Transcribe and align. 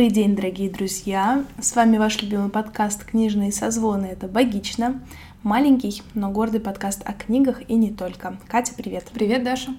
Добрый 0.00 0.14
день, 0.14 0.34
дорогие 0.34 0.70
друзья! 0.70 1.44
С 1.60 1.76
вами 1.76 1.98
ваш 1.98 2.22
любимый 2.22 2.48
подкаст 2.48 3.04
«Книжные 3.04 3.52
созвоны». 3.52 4.06
Это 4.06 4.28
«Богично». 4.28 5.02
Маленький, 5.42 6.02
но 6.14 6.30
гордый 6.30 6.58
подкаст 6.58 7.02
о 7.04 7.12
книгах 7.12 7.60
и 7.68 7.74
не 7.74 7.90
только. 7.90 8.38
Катя, 8.48 8.72
привет! 8.74 9.10
Привет, 9.12 9.44
Даша! 9.44 9.74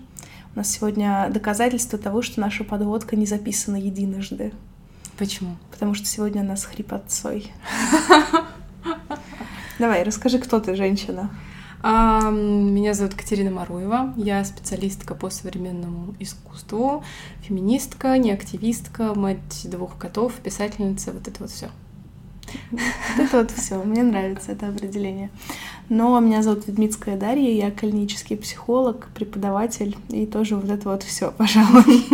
У 0.53 0.59
нас 0.59 0.69
сегодня 0.69 1.27
доказательство 1.31 1.97
того, 1.97 2.21
что 2.21 2.39
наша 2.39 2.63
подводка 2.63 3.15
не 3.15 3.25
записана 3.25 3.77
единожды. 3.77 4.53
Почему? 5.17 5.55
Потому 5.71 5.95
что 5.95 6.05
сегодня 6.05 6.41
она 6.41 6.55
с 6.55 6.65
хрипотцой. 6.65 7.51
Давай, 9.79 10.03
расскажи, 10.03 10.37
кто 10.37 10.59
ты, 10.59 10.75
женщина. 10.75 11.31
Меня 11.83 12.93
зовут 12.93 13.15
Катерина 13.15 13.49
Маруева, 13.49 14.13
я 14.15 14.45
специалистка 14.45 15.15
по 15.15 15.31
современному 15.31 16.13
искусству, 16.19 17.03
феминистка, 17.41 18.17
не 18.19 18.31
активистка, 18.31 19.15
мать 19.15 19.65
двух 19.65 19.97
котов, 19.97 20.33
писательница, 20.35 21.11
вот 21.11 21.27
это 21.27 21.39
вот 21.39 21.49
все. 21.49 21.69
Это 23.17 23.37
вот 23.37 23.51
все. 23.51 23.81
Мне 23.83 24.03
нравится 24.03 24.51
это 24.51 24.67
определение. 24.67 25.29
Но 25.89 26.19
меня 26.19 26.43
зовут 26.43 26.67
Ведмитская 26.67 27.17
Дарья, 27.17 27.51
я 27.51 27.71
клинический 27.71 28.37
психолог, 28.37 29.09
преподаватель 29.15 29.97
и 30.09 30.25
тоже 30.25 30.55
вот 30.55 30.69
это 30.69 30.89
вот 30.89 31.03
все, 31.03 31.31
пожалуй. 31.31 32.05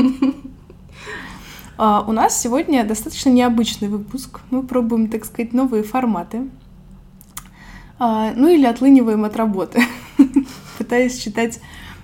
А, 1.80 2.03
у 2.08 2.11
нас 2.11 2.41
сегодня 2.41 2.84
достаточно 2.84 3.30
необычный 3.30 3.88
выпуск. 3.88 4.39
Мы 4.49 4.63
пробуем, 4.63 5.09
так 5.09 5.25
сказать, 5.25 5.53
новые 5.53 5.84
форматы. 5.84 6.50
А, 8.00 8.34
ну 8.36 8.48
или 8.48 8.66
отлыниваем 8.66 9.26
от 9.26 9.36
работы, 9.36 9.81
пытаясь 10.78 11.17
читать 11.17 11.59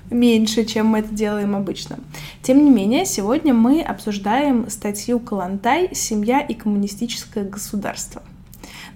меньше, 0.09 0.65
чем 0.65 0.87
мы 0.87 0.99
это 0.99 1.13
делаем 1.13 1.55
обычно. 1.55 1.99
Тем 2.41 2.63
не 2.63 2.71
менее, 2.71 3.05
сегодня 3.05 3.53
мы 3.53 3.81
обсуждаем 3.81 4.69
статью 4.69 5.19
Калантай 5.19 5.93
«Семья 5.93 6.39
и 6.39 6.53
коммунистическое 6.53 7.43
государство». 7.43 8.21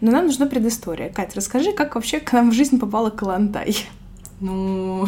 Но 0.02 0.12
нам 0.12 0.28
нужна 0.28 0.46
предыстория. 0.46 1.10
Катя, 1.10 1.34
расскажи, 1.36 1.72
как 1.72 1.96
вообще 1.96 2.20
к 2.20 2.32
нам 2.34 2.52
в 2.52 2.54
жизнь 2.54 2.80
попала 2.80 3.10
Калантай? 3.10 3.76
Ну, 4.40 5.08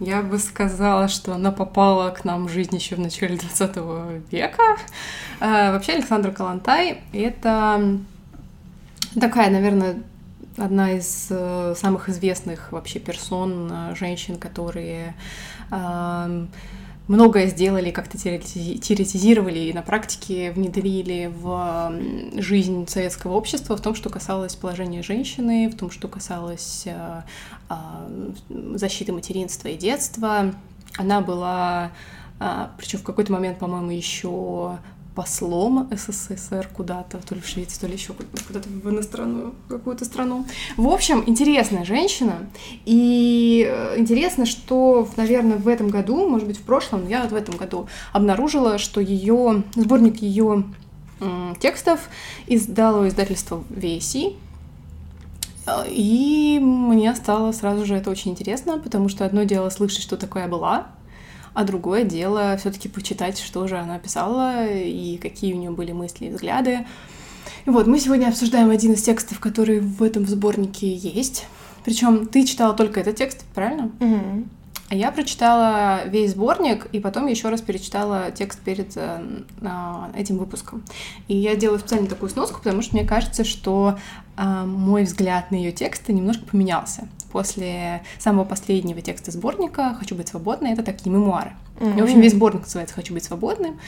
я 0.00 0.22
бы 0.22 0.38
сказала, 0.38 1.08
что 1.08 1.34
она 1.34 1.50
попала 1.50 2.10
к 2.10 2.24
нам 2.24 2.46
в 2.46 2.50
жизнь 2.50 2.74
еще 2.76 2.96
в 2.96 3.00
начале 3.00 3.36
20 3.36 3.76
века. 4.30 4.76
А, 5.40 5.72
вообще, 5.72 5.92
Александр 5.92 6.32
Калантай— 6.32 7.00
это 7.12 7.98
такая, 9.18 9.50
наверное, 9.50 10.02
одна 10.58 10.92
из 10.92 11.28
э, 11.30 11.74
самых 11.76 12.08
известных 12.08 12.72
вообще 12.72 12.98
персон, 12.98 13.70
э, 13.70 13.94
женщин, 13.96 14.38
которые 14.38 15.14
э, 15.70 16.46
многое 17.08 17.46
сделали, 17.46 17.90
как-то 17.90 18.18
теоретизировали 18.18 19.58
и 19.58 19.72
на 19.72 19.82
практике 19.82 20.52
внедрили 20.52 21.32
в 21.34 21.92
жизнь 22.36 22.86
советского 22.86 23.32
общества 23.32 23.76
в 23.76 23.80
том, 23.80 23.94
что 23.94 24.10
касалось 24.10 24.54
положения 24.54 25.02
женщины, 25.02 25.68
в 25.68 25.76
том, 25.76 25.90
что 25.90 26.06
касалось 26.06 26.82
э, 26.86 27.22
э, 27.70 27.74
защиты 28.74 29.12
материнства 29.12 29.68
и 29.68 29.76
детства. 29.76 30.54
Она 30.96 31.20
была, 31.20 31.90
э, 32.40 32.66
причем 32.76 32.98
в 32.98 33.02
какой-то 33.02 33.32
момент, 33.32 33.58
по-моему, 33.58 33.90
еще 33.90 34.78
послом 35.18 35.90
СССР 35.90 36.68
куда-то, 36.76 37.18
то 37.18 37.34
ли 37.34 37.40
в 37.40 37.48
Швецию, 37.48 37.80
то 37.80 37.86
ли 37.88 37.94
еще 37.94 38.12
куда-то 38.46 38.68
в 38.68 38.88
иностранную 38.88 39.52
какую-то 39.68 40.04
страну. 40.04 40.46
В 40.76 40.86
общем, 40.86 41.24
интересная 41.26 41.84
женщина. 41.84 42.46
И 42.84 43.68
э, 43.68 43.98
интересно, 43.98 44.46
что, 44.46 45.08
наверное, 45.16 45.56
в 45.56 45.66
этом 45.66 45.88
году, 45.88 46.28
может 46.28 46.46
быть, 46.46 46.56
в 46.56 46.62
прошлом, 46.62 47.08
я 47.08 47.22
вот 47.22 47.32
в 47.32 47.34
этом 47.34 47.56
году 47.56 47.88
обнаружила, 48.12 48.78
что 48.78 49.00
ее 49.00 49.64
сборник 49.74 50.22
ее 50.22 50.62
текстов 51.58 51.98
издало 52.46 53.08
издательство 53.08 53.64
Веси, 53.70 54.36
и 55.88 56.60
мне 56.62 57.12
стало 57.16 57.50
сразу 57.50 57.84
же 57.84 57.96
это 57.96 58.08
очень 58.10 58.30
интересно, 58.30 58.78
потому 58.78 59.08
что 59.08 59.24
одно 59.24 59.42
дело 59.42 59.68
слышать, 59.70 60.02
что 60.02 60.16
такое 60.16 60.46
была, 60.46 60.86
а 61.54 61.64
другое 61.64 62.04
дело 62.04 62.56
все-таки 62.58 62.88
почитать, 62.88 63.38
что 63.38 63.66
же 63.66 63.78
она 63.78 63.98
писала 63.98 64.66
и 64.66 65.18
какие 65.18 65.54
у 65.54 65.56
нее 65.56 65.70
были 65.70 65.92
мысли 65.92 66.26
и 66.26 66.30
взгляды. 66.30 66.86
Вот, 67.66 67.86
мы 67.86 67.98
сегодня 67.98 68.28
обсуждаем 68.28 68.70
один 68.70 68.92
из 68.92 69.02
текстов, 69.02 69.40
который 69.40 69.80
в 69.80 70.02
этом 70.02 70.26
сборнике 70.26 70.92
есть. 70.92 71.46
Причем 71.84 72.26
ты 72.26 72.44
читала 72.44 72.74
только 72.74 73.00
этот 73.00 73.16
текст, 73.16 73.44
правильно? 73.54 73.90
Угу. 74.00 74.44
Я 74.90 75.12
прочитала 75.12 76.06
весь 76.06 76.30
сборник 76.30 76.86
и 76.92 77.00
потом 77.00 77.26
еще 77.26 77.50
раз 77.50 77.60
перечитала 77.60 78.30
текст 78.30 78.60
перед 78.60 78.96
э, 78.96 79.20
этим 80.16 80.38
выпуском. 80.38 80.82
И 81.28 81.36
я 81.36 81.56
делаю 81.56 81.78
специально 81.78 82.06
такую 82.06 82.30
сноску, 82.30 82.58
потому 82.58 82.80
что 82.80 82.96
мне 82.96 83.06
кажется, 83.06 83.44
что 83.44 83.98
э, 84.36 84.64
мой 84.64 85.04
взгляд 85.04 85.50
на 85.50 85.56
ее 85.56 85.72
тексты 85.72 86.14
немножко 86.14 86.46
поменялся 86.46 87.06
после 87.30 88.02
самого 88.18 88.44
последнего 88.44 89.00
текста 89.02 89.30
сборника 89.30 89.94
«Хочу 89.98 90.14
быть 90.14 90.28
свободной». 90.28 90.72
Это 90.72 90.82
такие 90.82 91.10
мемуары. 91.10 91.52
Mm-hmm. 91.78 92.00
В 92.00 92.04
общем, 92.04 92.20
весь 92.20 92.32
сборник 92.32 92.62
называется 92.62 92.94
«Хочу 92.94 93.12
быть 93.12 93.24
свободным». 93.24 93.78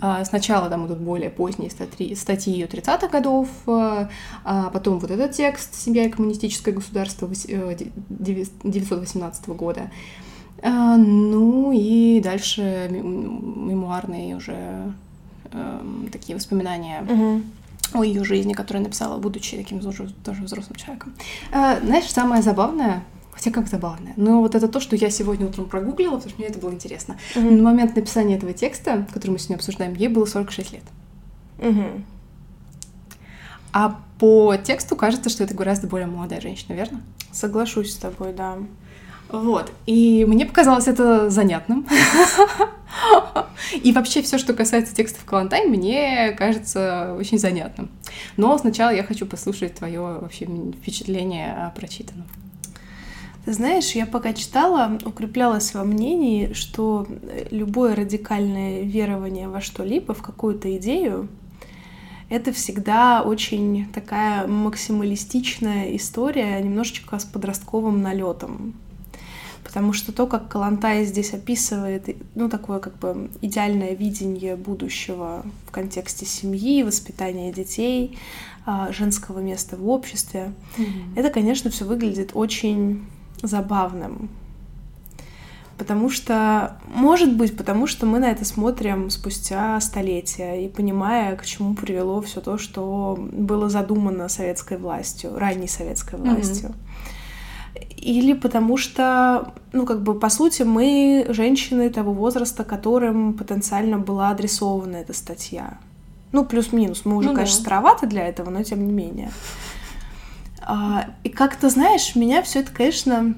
А, 0.00 0.24
сначала 0.24 0.68
там 0.68 0.86
идут 0.86 0.98
более 0.98 1.30
поздние 1.30 1.70
статьи, 1.70 2.14
статьи 2.14 2.52
ее 2.52 2.66
30-х 2.66 3.08
годов, 3.08 3.48
а, 3.66 4.10
а 4.44 4.70
потом 4.70 4.98
вот 4.98 5.10
этот 5.10 5.32
текст 5.32 5.74
«Семья 5.74 6.04
и 6.04 6.10
коммунистическое 6.10 6.74
государство» 6.74 7.26
1918 7.26 9.48
э, 9.48 9.52
года. 9.52 9.90
А, 10.62 10.96
ну 10.96 11.72
и 11.72 12.20
дальше 12.20 12.88
мемуарные 12.90 14.36
уже 14.36 14.92
эм, 15.52 16.08
такие 16.12 16.36
воспоминания. 16.36 17.02
Mm-hmm 17.02 17.42
о 17.92 18.04
ее 18.04 18.24
жизни, 18.24 18.52
которую 18.52 18.84
написала, 18.84 19.18
будучи 19.18 19.56
таким 19.56 19.80
тоже, 19.80 20.12
тоже 20.24 20.42
взрослым 20.42 20.76
человеком. 20.76 21.12
А, 21.52 21.80
знаешь, 21.80 22.04
самое 22.04 22.42
забавное, 22.42 23.02
хотя 23.32 23.50
как 23.50 23.68
забавное, 23.68 24.12
но 24.16 24.40
вот 24.40 24.54
это 24.54 24.68
то, 24.68 24.80
что 24.80 24.96
я 24.96 25.10
сегодня 25.10 25.46
утром 25.46 25.68
прогуглила, 25.68 26.16
потому 26.16 26.30
что 26.30 26.38
мне 26.40 26.48
это 26.48 26.58
было 26.58 26.72
интересно. 26.72 27.16
Mm-hmm. 27.34 27.50
На 27.50 27.62
момент 27.62 27.96
написания 27.96 28.36
этого 28.36 28.52
текста, 28.52 29.06
который 29.12 29.32
мы 29.32 29.38
сегодня 29.38 29.56
обсуждаем, 29.56 29.94
ей 29.94 30.08
было 30.08 30.24
46 30.24 30.72
лет. 30.72 30.82
Mm-hmm. 31.58 32.02
А 33.72 34.00
по 34.18 34.56
тексту 34.56 34.96
кажется, 34.96 35.30
что 35.30 35.44
это 35.44 35.54
гораздо 35.54 35.86
более 35.86 36.06
молодая 36.06 36.40
женщина, 36.40 36.74
верно? 36.74 37.00
Соглашусь 37.32 37.94
с 37.94 37.96
тобой, 37.96 38.32
да. 38.32 38.58
Вот. 39.32 39.72
И 39.86 40.24
мне 40.26 40.46
показалось 40.46 40.88
это 40.88 41.30
занятным. 41.30 41.86
И 43.82 43.92
вообще 43.92 44.22
все, 44.22 44.38
что 44.38 44.52
касается 44.52 44.94
текстов 44.94 45.24
Калантай, 45.24 45.66
мне 45.66 46.32
кажется 46.32 47.14
очень 47.18 47.38
занятным. 47.38 47.88
Но 48.36 48.56
сначала 48.58 48.90
я 48.90 49.04
хочу 49.04 49.26
послушать 49.26 49.74
твое 49.74 50.00
вообще 50.00 50.46
впечатление 50.46 51.52
о 51.52 51.70
прочитанном. 51.70 52.26
Ты 53.44 53.52
знаешь, 53.54 53.92
я 53.92 54.06
пока 54.06 54.32
читала, 54.34 54.98
укреплялась 55.04 55.72
во 55.72 55.84
мнении, 55.84 56.52
что 56.52 57.06
любое 57.50 57.94
радикальное 57.94 58.82
верование 58.82 59.48
во 59.48 59.60
что-либо, 59.60 60.12
в 60.12 60.22
какую-то 60.22 60.76
идею, 60.76 61.28
это 62.28 62.52
всегда 62.52 63.22
очень 63.22 63.88
такая 63.92 64.46
максималистичная 64.46 65.96
история, 65.96 66.60
немножечко 66.60 67.18
с 67.18 67.24
подростковым 67.24 68.02
налетом 68.02 68.74
потому 69.70 69.92
что 69.92 70.10
то, 70.10 70.26
как 70.26 70.48
Калантай 70.48 71.04
здесь 71.04 71.32
описывает, 71.32 72.16
ну, 72.34 72.48
такое 72.48 72.80
как 72.80 72.98
бы 72.98 73.30
идеальное 73.40 73.94
видение 73.94 74.56
будущего 74.56 75.46
в 75.68 75.70
контексте 75.70 76.26
семьи, 76.26 76.82
воспитания 76.82 77.52
детей, 77.52 78.18
а, 78.66 78.90
женского 78.90 79.38
места 79.38 79.76
в 79.76 79.88
обществе, 79.88 80.52
mm-hmm. 80.76 81.14
это, 81.14 81.30
конечно, 81.30 81.70
все 81.70 81.84
выглядит 81.84 82.32
очень 82.34 83.04
забавным. 83.44 84.28
Потому 85.78 86.10
что, 86.10 86.76
может 86.92 87.36
быть, 87.36 87.56
потому 87.56 87.86
что 87.86 88.06
мы 88.06 88.18
на 88.18 88.32
это 88.32 88.44
смотрим 88.44 89.08
спустя 89.08 89.80
столетия 89.80 90.64
и 90.64 90.68
понимая, 90.68 91.36
к 91.36 91.46
чему 91.46 91.74
привело 91.74 92.20
все 92.22 92.40
то, 92.40 92.58
что 92.58 93.16
было 93.32 93.70
задумано 93.70 94.28
советской 94.28 94.78
властью, 94.78 95.38
ранней 95.38 95.68
советской 95.68 96.18
властью. 96.18 96.70
Mm-hmm 96.70 96.89
или 97.96 98.32
потому 98.32 98.76
что, 98.76 99.52
ну, 99.72 99.84
как 99.84 100.02
бы, 100.02 100.18
по 100.18 100.28
сути, 100.30 100.62
мы 100.62 101.26
женщины 101.28 101.90
того 101.90 102.12
возраста, 102.12 102.64
которым 102.64 103.34
потенциально 103.34 103.98
была 103.98 104.30
адресована 104.30 104.96
эта 104.96 105.12
статья. 105.12 105.78
Ну, 106.32 106.44
плюс-минус. 106.44 107.02
Мы 107.04 107.16
уже, 107.16 107.28
ну, 107.28 107.34
конечно, 107.34 107.58
да. 107.58 107.62
староваты 107.62 108.06
для 108.06 108.26
этого, 108.26 108.50
но 108.50 108.62
тем 108.62 108.86
не 108.86 108.92
менее. 108.92 109.30
А, 110.62 111.06
и 111.24 111.28
как-то, 111.28 111.68
знаешь, 111.68 112.14
меня 112.14 112.42
все 112.42 112.60
это, 112.60 112.72
конечно, 112.72 113.34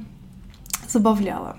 забавляло. 0.88 1.56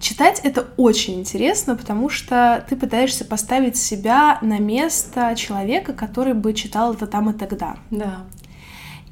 Читать 0.00 0.40
это 0.44 0.68
очень 0.76 1.18
интересно, 1.18 1.74
потому 1.74 2.08
что 2.08 2.64
ты 2.68 2.76
пытаешься 2.76 3.24
поставить 3.24 3.76
себя 3.76 4.38
на 4.42 4.58
место 4.58 5.34
человека, 5.36 5.92
который 5.92 6.34
бы 6.34 6.54
читал 6.54 6.94
это 6.94 7.08
там 7.08 7.30
и 7.30 7.32
тогда. 7.32 7.76
Да. 7.90 8.20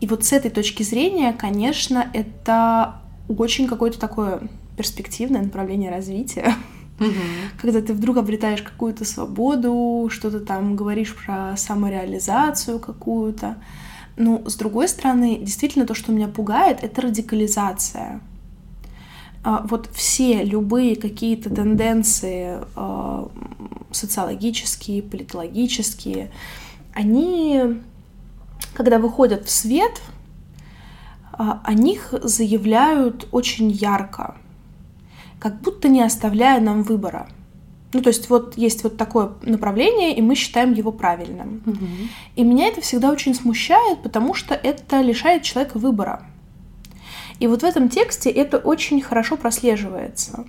И 0.00 0.06
вот 0.06 0.25
с 0.25 0.32
этой 0.32 0.50
точки 0.50 0.82
зрения, 0.82 1.32
конечно, 1.32 2.08
это 2.12 2.96
очень 3.28 3.66
какое-то 3.66 3.98
такое 3.98 4.43
перспективное 4.76 5.43
направление 5.43 5.90
развития. 5.90 6.54
Мгм. 6.98 7.10
когда 7.60 7.82
ты 7.82 7.93
вдруг 7.93 8.16
обретаешь 8.16 8.62
какую-то 8.62 9.04
свободу, 9.04 10.08
что-то 10.10 10.40
там 10.40 10.76
говоришь 10.76 11.14
про 11.14 11.54
самореализацию 11.56 12.78
какую-то. 12.78 13.56
Ну, 14.16 14.43
с 14.46 14.54
другой 14.54 14.88
стороны, 14.88 15.38
действительно 15.38 15.87
то, 15.87 15.93
что 15.93 16.10
меня 16.10 16.28
пугает, 16.28 16.78
это 16.82 17.02
радикализация. 17.02 18.20
А, 19.44 19.66
Вот 19.69 19.90
все 19.92 20.42
любые 20.42 20.96
какие-то 20.96 21.54
тенденции 21.54 22.60
а, 22.75 23.31
социологические, 23.90 25.02
политологические, 25.02 26.31
они, 26.94 27.82
когда 28.76 28.99
выходят 28.99 29.46
в 29.46 29.50
свет, 29.50 30.02
а, 31.32 31.61
о 31.64 31.73
них 31.73 32.12
заявляют 32.23 33.26
очень 33.32 33.70
ярко, 33.70 34.37
как 35.38 35.61
будто 35.62 35.88
не 35.88 36.02
оставляя 36.02 36.61
нам 36.61 36.82
выбора. 36.82 37.26
Ну, 37.94 38.02
то 38.02 38.08
есть 38.08 38.28
вот 38.28 38.58
есть 38.58 38.84
вот 38.84 38.99
такое 38.99 39.32
направление, 39.43 40.14
и 40.14 40.20
мы 40.20 40.34
считаем 40.34 40.75
его 40.75 40.93
правильным. 40.93 41.62
Мгм. 41.64 41.88
И 42.37 42.44
меня 42.44 42.69
это 42.69 42.82
всегда 42.82 43.11
очень 43.11 43.34
смущает, 43.34 44.02
потому 44.02 44.34
что 44.34 44.55
это 44.55 45.00
лишает 45.00 45.43
человека 45.43 45.78
выбора. 45.78 46.26
И 47.38 47.46
вот 47.46 47.62
в 47.62 47.64
этом 47.64 47.88
тексте 47.88 48.31
это 48.31 48.58
очень 48.58 49.00
хорошо 49.00 49.37
прослеживается. 49.37 50.44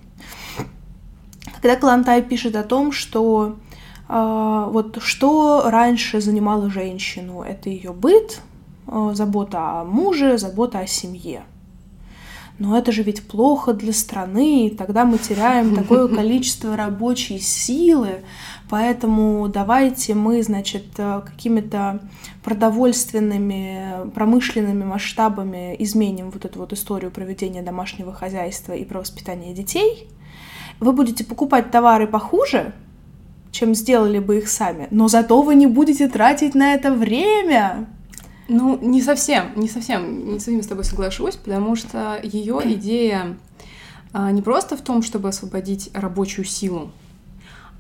Когда 1.62 1.76
Калантай 1.78 2.22
пишет 2.22 2.56
о 2.56 2.64
том, 2.64 2.92
что 2.92 3.58
вот 4.08 5.00
что 5.02 5.70
раньше 5.70 6.22
занимало 6.22 6.70
женщину, 6.70 7.42
это 7.42 7.70
ее 7.70 7.92
быт, 7.92 8.42
а, 8.88 9.14
забота 9.14 9.82
о 9.82 9.84
муже, 9.84 10.38
забота 10.38 10.80
о 10.80 10.88
семье. 10.88 11.44
Но 12.60 12.76
это 12.76 12.92
же 12.92 13.04
ведь 13.04 13.28
плохо 13.28 13.74
для 13.74 13.94
страны, 13.94 14.68
и 14.68 14.70
тогда 14.76 15.06
мы 15.06 15.20
теряем 15.20 15.76
такое 15.76 16.08
количество 16.16 16.76
рабочей 16.76 17.38
силы, 17.38 18.24
поэтому 18.68 19.48
давайте 19.48 20.16
мы, 20.16 20.42
значит, 20.42 20.86
э, 20.98 21.22
какими-то 21.24 22.00
продовольственными, 22.44 24.10
промышленными 24.16 24.86
масштабами 24.86 25.76
изменим 25.78 26.32
вот 26.32 26.46
эту 26.46 26.60
вот 26.60 26.74
историю 26.74 27.12
проведения 27.12 27.62
домашнего 27.62 28.12
хозяйства 28.12 28.74
и 28.74 28.86
про 28.86 29.00
воспитание 29.00 29.54
детей. 29.54 30.08
Вы 30.80 30.94
будете 30.94 31.24
покупать 31.26 31.70
товары 31.70 32.08
похуже, 32.08 32.74
чем 33.52 33.76
сделали 33.76 34.20
бы 34.20 34.38
их 34.38 34.50
сами, 34.50 34.88
но 34.92 35.08
зато 35.08 35.42
вы 35.42 35.56
не 35.56 35.68
будете 35.68 36.08
тратить 36.08 36.56
на 36.56 36.74
это 36.74 36.92
время. 36.92 37.88
Ну, 38.48 38.78
не 38.82 39.02
совсем, 39.02 39.52
не 39.56 39.68
совсем, 39.68 40.34
не 40.34 40.40
совсем 40.40 40.64
с 40.64 40.68
тобой 40.68 40.86
соглашусь, 40.86 41.36
потому 41.36 41.76
что 41.76 42.20
ее 42.24 42.62
идея 42.74 43.38
а, 44.14 44.32
не 44.32 44.42
просто 44.42 44.78
в 44.78 44.82
том, 44.82 45.02
чтобы 45.02 45.30
освободить 45.30 45.90
рабочую 45.94 46.46
силу, 46.46 46.92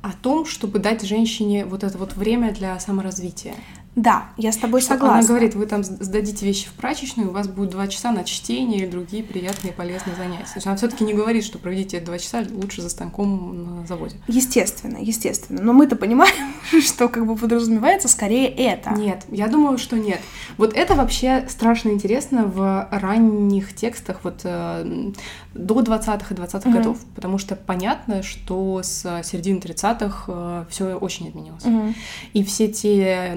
а 0.01 0.09
о 0.09 0.13
том, 0.13 0.45
чтобы 0.45 0.79
дать 0.79 1.03
женщине 1.03 1.65
вот 1.65 1.83
это 1.83 1.97
вот 1.97 2.15
время 2.15 2.53
для 2.53 2.79
саморазвития. 2.79 3.55
Да, 3.97 4.25
я 4.37 4.51
с 4.51 4.57
тобой 4.57 4.81
Что 4.81 4.93
согласна. 4.93 5.17
Она 5.17 5.27
говорит, 5.27 5.55
вы 5.55 5.65
там 5.65 5.83
сдадите 5.83 6.45
вещи 6.45 6.67
в 6.67 6.73
прачечную, 6.73 7.29
у 7.29 7.33
вас 7.33 7.47
будет 7.47 7.71
два 7.71 7.87
часа 7.87 8.11
на 8.11 8.23
чтение 8.23 8.81
или 8.81 8.85
другие 8.85 9.23
приятные 9.23 9.73
полезные 9.73 10.15
занятия. 10.15 10.45
То 10.45 10.57
есть 10.57 10.67
она 10.67 10.75
все-таки 10.75 11.03
не 11.03 11.15
говорит, 11.15 11.43
что 11.43 11.57
проведите 11.57 11.99
два 11.99 12.19
часа 12.19 12.43
лучше 12.51 12.83
за 12.83 12.89
станком 12.89 13.79
на 13.81 13.87
заводе. 13.87 14.17
Естественно, 14.27 14.97
естественно. 14.97 15.63
Но 15.63 15.73
мы-то 15.73 15.95
понимаем, 15.95 16.53
что 16.85 17.09
как 17.09 17.25
бы 17.25 17.35
подразумевается 17.35 18.07
скорее 18.07 18.49
это. 18.49 18.91
Нет, 18.91 19.25
я 19.31 19.47
думаю, 19.47 19.79
что 19.79 19.97
нет. 19.97 20.19
Вот 20.59 20.73
это 20.75 20.93
вообще 20.93 21.47
страшно 21.49 21.89
интересно 21.89 22.45
в 22.45 22.87
ранних 22.91 23.75
текстах 23.75 24.19
вот 24.21 24.41
э, 24.43 25.11
до 25.55 25.79
20-х 25.79 26.35
и 26.35 26.37
20-х 26.37 26.69
Мгм. 26.69 26.77
годов, 26.77 26.97
потому 27.15 27.39
что 27.39 27.55
понятно, 27.55 28.21
что 28.21 28.81
с 28.83 29.21
середины 29.23 29.57
30-х 29.57 30.67
все 30.69 30.93
очень 30.93 31.29
изменилось. 31.29 31.65
Мгм. 31.65 31.95
И 32.33 32.43
все 32.43 32.67
те 32.67 33.33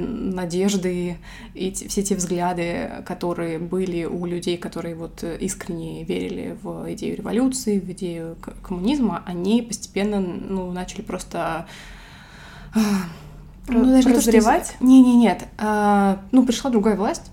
надежды, 0.50 1.18
и 1.54 1.70
все 1.72 2.02
те 2.02 2.14
взгляды, 2.16 2.90
которые 3.06 3.58
были 3.58 4.04
у 4.04 4.26
людей, 4.26 4.56
которые 4.58 4.94
вот 4.96 5.22
искренне 5.22 6.04
верили 6.04 6.56
в 6.62 6.92
идею 6.92 7.16
революции, 7.16 7.78
в 7.78 7.90
идею 7.92 8.36
коммунизма, 8.62 9.22
они 9.26 9.62
постепенно 9.62 10.20
ну, 10.20 10.72
начали 10.72 11.02
просто... 11.02 11.66
а, 12.74 12.80
Ну, 13.68 14.00
что 14.00 14.10
прозревать? 14.10 14.76
Не, 14.80 15.00
не, 15.02 15.16
нет. 15.16 15.46
А, 15.58 16.20
Ну, 16.32 16.44
пришла 16.44 16.70
другая 16.70 16.96
власть 16.96 17.30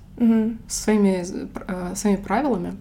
со 0.68 0.82
своими, 0.82 1.26
э, 1.68 1.96
своими 1.96 2.18
правилами. 2.18 2.76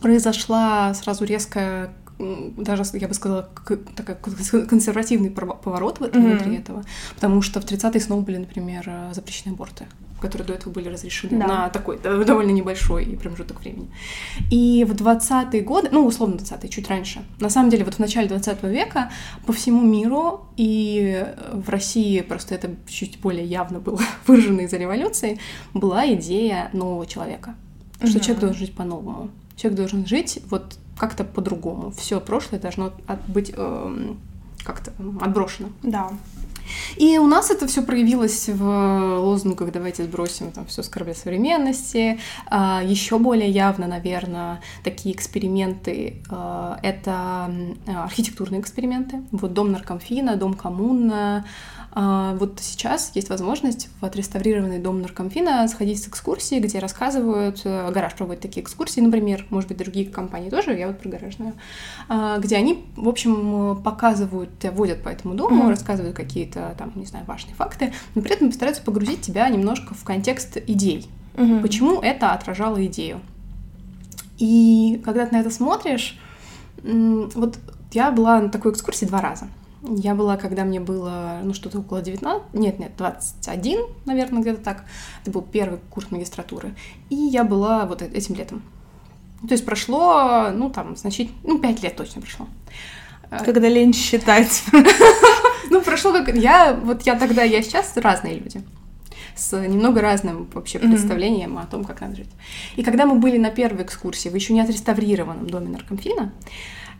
Произошла 0.00 0.92
сразу 0.94 1.24
резкая, 1.24 1.92
даже, 2.18 2.84
я 2.94 3.08
бы 3.08 3.14
сказала, 3.14 3.48
кон- 3.66 4.66
консервативный 4.66 5.30
поворот 5.30 6.00
в 6.00 6.04
этом, 6.04 6.22
Мгм. 6.22 6.30
внутри 6.32 6.56
этого. 6.56 6.84
Потому 7.14 7.42
что 7.42 7.60
в 7.60 7.64
30-е 7.64 8.00
снова 8.00 8.20
были, 8.22 8.36
например, 8.38 8.84
э, 8.86 9.12
запрещены 9.14 9.52
аборты 9.54 9.86
которые 10.20 10.46
до 10.46 10.54
этого 10.54 10.72
были 10.72 10.88
разрешены 10.88 11.36
Да. 11.40 11.46
на 11.48 11.68
такой 11.68 11.98
довольно 12.24 12.52
небольшой 12.52 13.04
промежуток 13.20 13.58
времени. 13.58 13.90
И 14.52 14.86
в 14.88 14.92
20-е 14.92 15.62
годы, 15.62 15.88
ну, 15.90 16.06
условно 16.06 16.36
20-е, 16.36 16.68
чуть 16.68 16.88
раньше, 16.88 17.24
на 17.40 17.50
самом 17.50 17.70
деле 17.70 17.84
вот 17.84 17.94
в 17.94 17.98
начале 17.98 18.28
20 18.28 18.62
века 18.68 19.10
по 19.46 19.52
всему 19.52 19.82
миру 19.82 20.46
и 20.56 21.26
в 21.52 21.68
России 21.68 22.20
просто 22.20 22.54
это 22.54 22.70
чуть 22.86 23.18
более 23.18 23.44
явно 23.44 23.80
было 23.80 23.98
выражено 24.28 24.60
из-за 24.60 24.76
революции, 24.76 25.40
была 25.74 26.06
идея 26.14 26.70
нового 26.72 27.04
человека, 27.04 27.56
что 27.96 28.06
Мгм. 28.18 28.20
человек 28.20 28.38
должен 28.40 28.58
жить 28.58 28.74
по-новому. 28.76 29.28
Человек 29.56 29.76
должен 29.76 30.06
жить 30.06 30.38
вот 30.50 30.76
как-то 30.96 31.24
по-другому. 31.24 31.90
Все 31.90 32.20
прошлое 32.20 32.60
должно 32.60 32.92
от- 33.06 33.28
быть 33.28 33.52
эм, 33.56 34.18
как-то 34.64 34.92
отброшено. 35.20 35.68
Да. 35.82 36.10
И 36.96 37.18
у 37.18 37.26
нас 37.26 37.50
это 37.50 37.66
все 37.66 37.82
проявилось 37.82 38.48
в 38.48 39.18
лозунгах 39.18 39.72
«давайте 39.72 40.04
сбросим 40.04 40.52
там 40.52 40.64
все 40.66 40.82
скорбя 40.84 41.12
современности». 41.12 42.20
Еще 42.50 43.18
более 43.18 43.50
явно, 43.50 43.88
наверное, 43.88 44.60
такие 44.84 45.14
эксперименты 45.14 46.22
а,— 46.30 46.78
это 46.82 47.52
архитектурные 47.86 48.60
эксперименты. 48.60 49.22
Вот 49.32 49.52
дом 49.52 49.72
наркомфина, 49.72 50.36
дом 50.36 50.54
коммуна. 50.54 51.44
А, 51.94 52.34
Вот 52.36 52.58
сейчас 52.60 53.12
есть 53.14 53.28
возможность 53.28 53.88
в 54.00 54.04
отреставрированный 54.04 54.78
дом 54.78 55.02
наркомфина 55.02 55.68
сходить 55.68 56.02
с 56.02 56.08
экскурсии, 56.08 56.58
где 56.58 56.78
рассказывают, 56.78 57.60
э, 57.64 57.90
гараж 57.92 58.14
проводит 58.14 58.40
такие 58.40 58.62
экскурсии, 58.62 59.00
например, 59.00 59.44
может 59.50 59.68
быть, 59.68 59.76
другие 59.78 60.06
компании 60.06 60.48
тоже, 60.48 60.72
я 60.72 60.86
вот 60.86 60.98
про 60.98 61.10
гараж 61.10 61.36
знаю, 61.36 61.52
а, 62.08 62.38
где 62.38 62.56
они, 62.56 62.84
в 62.96 63.08
общем, 63.08 63.76
показывают, 63.82 64.58
тебя 64.58 64.72
водят 64.72 65.02
по 65.02 65.10
этому 65.10 65.34
дому, 65.34 65.56
Мгм. 65.64 65.68
рассказывают 65.68 66.16
какие-то 66.16 66.74
там, 66.78 66.92
не 66.94 67.04
знаю, 67.04 67.26
важные 67.26 67.54
факты, 67.54 67.92
но 68.14 68.22
при 68.22 68.32
этом 68.32 68.48
постараются 68.48 68.82
погрузить 68.82 69.20
тебя 69.20 69.46
немножко 69.50 69.92
в 69.92 70.02
контекст 70.02 70.56
идей. 70.66 71.10
Мгм. 71.36 71.60
Почему 71.60 72.00
это 72.00 72.32
отражало 72.32 72.84
идею? 72.86 73.20
И 74.38 75.00
когда 75.04 75.26
ты 75.26 75.34
на 75.36 75.40
это 75.40 75.50
смотришь, 75.50 76.18
вот 76.82 77.58
я 77.92 78.10
была 78.10 78.40
на 78.40 78.48
такой 78.48 78.72
экскурсии 78.72 79.04
два 79.04 79.20
раза. 79.20 79.46
Я 79.84 80.14
была, 80.14 80.36
когда 80.36 80.64
мне 80.64 80.78
было, 80.78 81.40
ну, 81.42 81.54
что-то 81.54 81.80
около 81.80 82.02
19, 82.02 82.54
нет, 82.54 82.78
нет, 82.78 82.92
21, 82.96 83.80
наверное, 84.04 84.40
где-то 84.40 84.62
так. 84.62 84.84
Это 85.22 85.32
был 85.32 85.42
первый 85.42 85.80
курс 85.90 86.10
магистратуры. 86.10 86.76
И 87.10 87.16
я 87.16 87.42
была 87.42 87.84
вот 87.86 88.00
э- 88.00 88.06
этим 88.06 88.36
летом. 88.36 88.62
То 89.40 89.54
есть 89.54 89.64
прошло, 89.64 90.50
ну, 90.52 90.70
там, 90.70 90.96
значит, 90.96 91.30
ну, 91.42 91.58
пять 91.58 91.82
лет 91.82 91.96
точно 91.96 92.20
прошло. 92.20 92.46
Э, 93.30 93.44
Когда 93.44 93.68
лень 93.68 93.92
считать. 93.92 94.62
ну, 95.70 95.82
прошло 95.82 96.12
как... 96.12 96.36
Я, 96.36 96.74
вот 96.74 97.02
я 97.02 97.18
тогда, 97.18 97.42
я 97.42 97.60
сейчас 97.60 97.96
разные 97.96 98.38
люди. 98.38 98.62
С 99.34 99.58
немного 99.58 100.00
разным 100.00 100.48
вообще 100.52 100.78
представлением 100.78 101.58
о 101.58 101.66
том, 101.66 101.84
как 101.84 102.02
надо 102.02 102.16
жить. 102.16 102.30
И 102.76 102.84
когда 102.84 103.06
мы 103.06 103.16
были 103.16 103.38
на 103.38 103.50
первой 103.50 103.82
экскурсии 103.82 104.28
в 104.28 104.34
еще 104.34 104.52
не 104.52 104.60
отреставрированном 104.60 105.48
доме 105.48 105.70
наркомфина, 105.70 106.32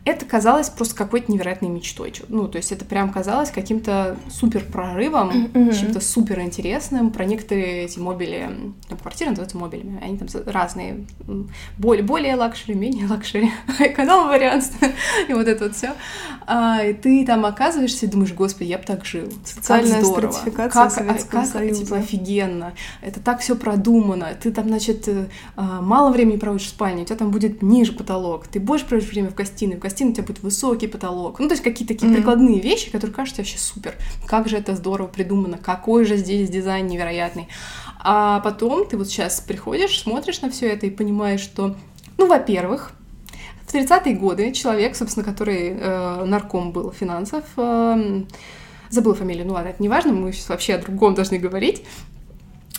это 0.05 0.27
казалось 0.27 0.69
просто 0.69 0.97
какой-то 0.97 1.31
невероятной 1.31 1.69
мечтой. 1.69 2.13
Ну, 2.29 2.49
то 2.49 2.57
есть 2.57 2.73
это 2.73 2.85
прям 2.85 3.13
казалось 3.13 3.51
каким-то 3.51 4.17
супер 4.31 4.65
прорывом, 4.65 5.51
Мгм. 5.55 5.73
чем-то 5.73 6.01
супер 6.01 6.41
интересным. 6.41 7.11
Про 7.11 7.25
некоторые 7.25 7.85
эти 7.85 8.01
мобили, 8.01 8.51
там 8.89 8.99
квартиры 8.99 9.31
называются 9.31 9.59
мобилями, 9.59 10.03
они 10.03 10.19
там 10.19 10.27
разные, 10.47 11.07
более, 11.79 12.03
более 12.05 12.35
luxury, 12.35 12.75
менее 12.75 13.07
luxury, 13.07 13.53
эконом-вариант, 13.79 14.73
и 15.29 15.33
вот 15.35 15.47
это 15.47 15.65
вот 15.67 15.77
все. 15.77 15.93
и 16.89 16.93
ты 16.95 17.25
там 17.25 17.47
оказываешься 17.47 18.07
и 18.07 18.09
думаешь, 18.09 18.33
господи, 18.33 18.69
я 18.69 18.79
бы 18.79 18.85
так 18.85 19.05
жил. 19.05 19.29
Социальная 19.45 19.97
как 19.97 20.05
здорово. 20.05 20.33
стратификация 20.33 21.05
как, 21.07 21.29
как, 21.29 21.47
Союза. 21.47 21.85
Типа, 21.85 21.97
офигенно. 21.99 22.73
Это 23.03 23.21
так 23.21 23.41
все 23.41 23.55
продумано. 23.55 24.29
Ты 24.43 24.51
там, 24.51 24.67
значит, 24.69 25.07
э, 25.07 25.27
а, 25.55 25.81
мало 25.81 26.11
времени 26.11 26.39
проводишь 26.39 26.67
в 26.67 26.71
спальне, 26.71 27.03
у 27.03 27.05
тебя 27.05 27.17
там 27.17 27.31
будет 27.31 27.63
ниже 27.63 27.93
потолок. 27.93 28.49
Ты 28.49 28.59
больше 28.59 28.87
проводишь 28.87 29.11
время 29.11 29.31
в 29.31 29.35
гостиной, 29.35 29.77
в 29.77 29.79
гостиной 29.79 29.92
у 30.11 30.13
тебя 30.13 30.25
будет 30.25 30.43
высокий 30.43 30.87
потолок. 30.87 31.39
Ну, 31.39 31.49
то 31.49 31.53
есть 31.55 31.63
какие-то 31.63 31.95
такие 31.95 32.07
Мгм. 32.09 32.17
прикладные 32.17 32.61
вещи, 32.61 32.91
которые 32.91 33.15
кажутся 33.15 33.43
вообще 33.43 33.59
супер. 33.59 33.95
Как 34.27 34.49
же 34.49 34.57
это 34.57 34.75
здорово 34.77 35.07
придумано, 35.09 35.59
какой 35.59 36.05
же 36.05 36.17
здесь 36.17 36.49
дизайн 36.51 36.87
невероятный. 36.87 37.49
А 38.05 38.41
потом 38.41 38.87
ты 38.87 38.97
вот 38.97 39.09
сейчас 39.09 39.41
приходишь, 39.41 40.01
смотришь 40.01 40.41
на 40.41 40.51
все 40.51 40.69
это 40.69 40.87
и 40.87 40.91
понимаешь, 40.91 41.41
что, 41.41 41.77
ну, 42.19 42.27
во-первых, 42.27 42.93
В 43.67 43.75
30-е 43.75 44.17
годы 44.17 44.53
человек, 44.53 44.95
собственно, 44.97 45.25
который 45.25 45.69
э, 45.79 46.25
нарком 46.27 46.73
был 46.73 46.93
финансов, 46.93 47.45
э, 47.57 48.23
забыл 48.91 49.15
фамилию, 49.15 49.47
ну 49.47 49.55
ладно, 49.55 49.69
это 49.71 49.83
не 49.83 49.89
важно, 49.89 50.13
мы 50.13 50.33
сейчас 50.33 50.49
вообще 50.51 50.75
о 50.75 50.79
другом 50.79 51.15
должны 51.15 51.39
говорить, 51.39 51.83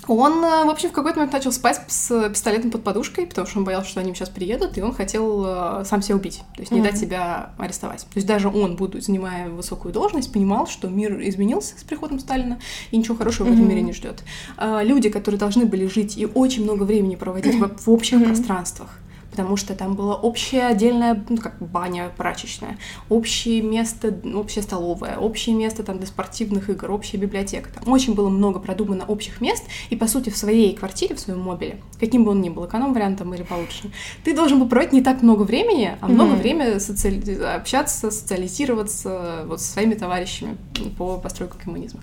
он, 0.07 0.43
э, 0.43 0.65
в 0.65 0.69
общем, 0.69 0.89
в 0.89 0.91
какой-то 0.91 1.19
момент 1.19 1.33
начал 1.33 1.51
спать 1.51 1.81
с 1.87 2.29
пистолетом 2.29 2.71
под 2.71 2.83
подушкой, 2.83 3.25
потому 3.25 3.47
что 3.47 3.59
он 3.59 3.65
боялся, 3.65 3.89
что 3.89 3.99
они 3.99 4.13
сейчас 4.13 4.29
приедут, 4.29 4.77
и 4.77 4.81
он 4.81 4.93
хотел 4.93 5.43
э, 5.45 5.83
сам 5.85 6.01
себя 6.01 6.15
убить, 6.15 6.41
то 6.55 6.61
есть 6.61 6.71
не 6.71 6.79
mm-hmm. 6.79 6.83
дать 6.83 6.97
себя 6.97 7.51
арестовать. 7.57 8.01
То 8.01 8.15
есть 8.15 8.27
даже 8.27 8.49
он, 8.49 8.75
будучи, 8.75 9.03
занимая 9.03 9.49
высокую 9.49 9.93
должность, 9.93 10.31
понимал, 10.31 10.67
что 10.67 10.87
мир 10.89 11.19
изменился 11.27 11.77
с 11.77 11.83
приходом 11.83 12.19
Сталина, 12.19 12.59
и 12.91 12.97
ничего 12.97 13.15
хорошего 13.15 13.47
mm-hmm. 13.47 13.51
в 13.51 13.53
этом 13.53 13.69
мире 13.69 13.81
не 13.81 13.93
ждет. 13.93 14.23
А, 14.57 14.83
люди, 14.83 15.09
которые 15.09 15.39
должны 15.39 15.65
были 15.65 15.87
жить 15.87 16.17
и 16.17 16.25
очень 16.25 16.63
много 16.63 16.83
времени 16.83 17.15
проводить 17.15 17.55
в, 17.55 17.85
в 17.85 17.89
общих 17.89 18.19
mm-hmm. 18.19 18.25
пространствах, 18.25 18.89
потому 19.33 19.57
что 19.57 19.73
там 19.73 19.95
была 19.95 20.13
общая 20.13 20.67
отдельная, 20.67 21.23
ну, 21.27 21.37
как 21.37 21.57
баня 21.59 22.11
прачечная, 22.15 22.77
общее 23.09 23.63
место, 23.63 24.15
общая 24.35 24.61
столовая, 24.61 25.17
общее 25.17 25.55
место 25.55 25.81
там 25.81 25.97
для 25.97 26.05
спортивных 26.05 26.69
игр, 26.69 26.91
общая 26.91 27.17
библиотека. 27.17 27.71
Там 27.73 27.91
очень 27.91 28.13
было 28.13 28.29
много 28.29 28.59
продумано 28.59 29.05
общих 29.05 29.41
мест, 29.41 29.63
и, 29.89 29.95
по 29.95 30.05
сути, 30.05 30.29
в 30.29 30.37
своей 30.37 30.75
квартире, 30.75 31.15
в 31.15 31.19
своем 31.19 31.39
мобиле, 31.39 31.81
каким 31.99 32.25
бы 32.25 32.31
он 32.31 32.41
ни 32.41 32.49
был, 32.49 32.67
эконом-вариантом 32.67 33.33
или 33.33 33.41
получше, 33.41 33.91
ты 34.23 34.35
должен 34.35 34.59
был 34.59 34.67
проводить 34.67 34.93
не 34.93 35.01
так 35.01 35.23
много 35.23 35.41
времени, 35.41 35.97
а 35.99 36.07
много 36.07 36.33
mm-hmm. 36.33 36.37
времени 36.37 36.77
социали... 36.77 37.41
общаться, 37.41 38.11
социализироваться 38.11 39.45
вот 39.47 39.61
со 39.61 39.71
своими 39.71 39.95
товарищами 39.95 40.57
по 40.95 41.17
постройке 41.17 41.55
коммунизма. 41.63 42.01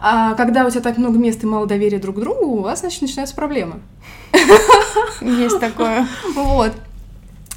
А 0.00 0.34
когда 0.34 0.64
у 0.66 0.70
тебя 0.70 0.80
так 0.80 0.98
много 0.98 1.18
мест 1.18 1.42
и 1.42 1.46
мало 1.46 1.66
доверия 1.66 1.98
друг 1.98 2.16
к 2.16 2.20
другу, 2.20 2.46
у 2.46 2.62
вас, 2.62 2.80
значит, 2.80 3.02
начинаются 3.02 3.34
проблемы. 3.34 3.80
Есть 5.20 5.58
такое. 5.60 6.06
Вот. 6.34 6.72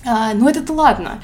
А, 0.05 0.33
ну 0.33 0.49
это-то 0.49 0.73
ладно. 0.73 1.21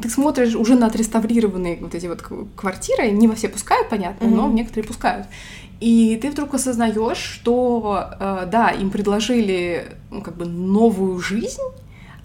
Ты 0.00 0.08
смотришь 0.08 0.54
уже 0.54 0.76
на 0.76 0.86
отреставрированные 0.86 1.78
вот 1.80 1.94
эти 1.94 2.06
вот 2.06 2.22
квартиры, 2.54 3.10
не 3.10 3.26
во 3.26 3.34
все 3.34 3.48
пускают, 3.48 3.88
понятно, 3.88 4.26
mm-hmm. 4.26 4.34
но 4.34 4.48
некоторые 4.48 4.86
пускают. 4.86 5.26
И 5.80 6.18
ты 6.22 6.30
вдруг 6.30 6.54
осознаешь, 6.54 7.18
что 7.18 8.06
э, 8.18 8.46
да, 8.50 8.70
им 8.70 8.90
предложили 8.90 9.96
ну, 10.10 10.22
как 10.22 10.36
бы 10.36 10.46
новую 10.46 11.18
жизнь, 11.18 11.62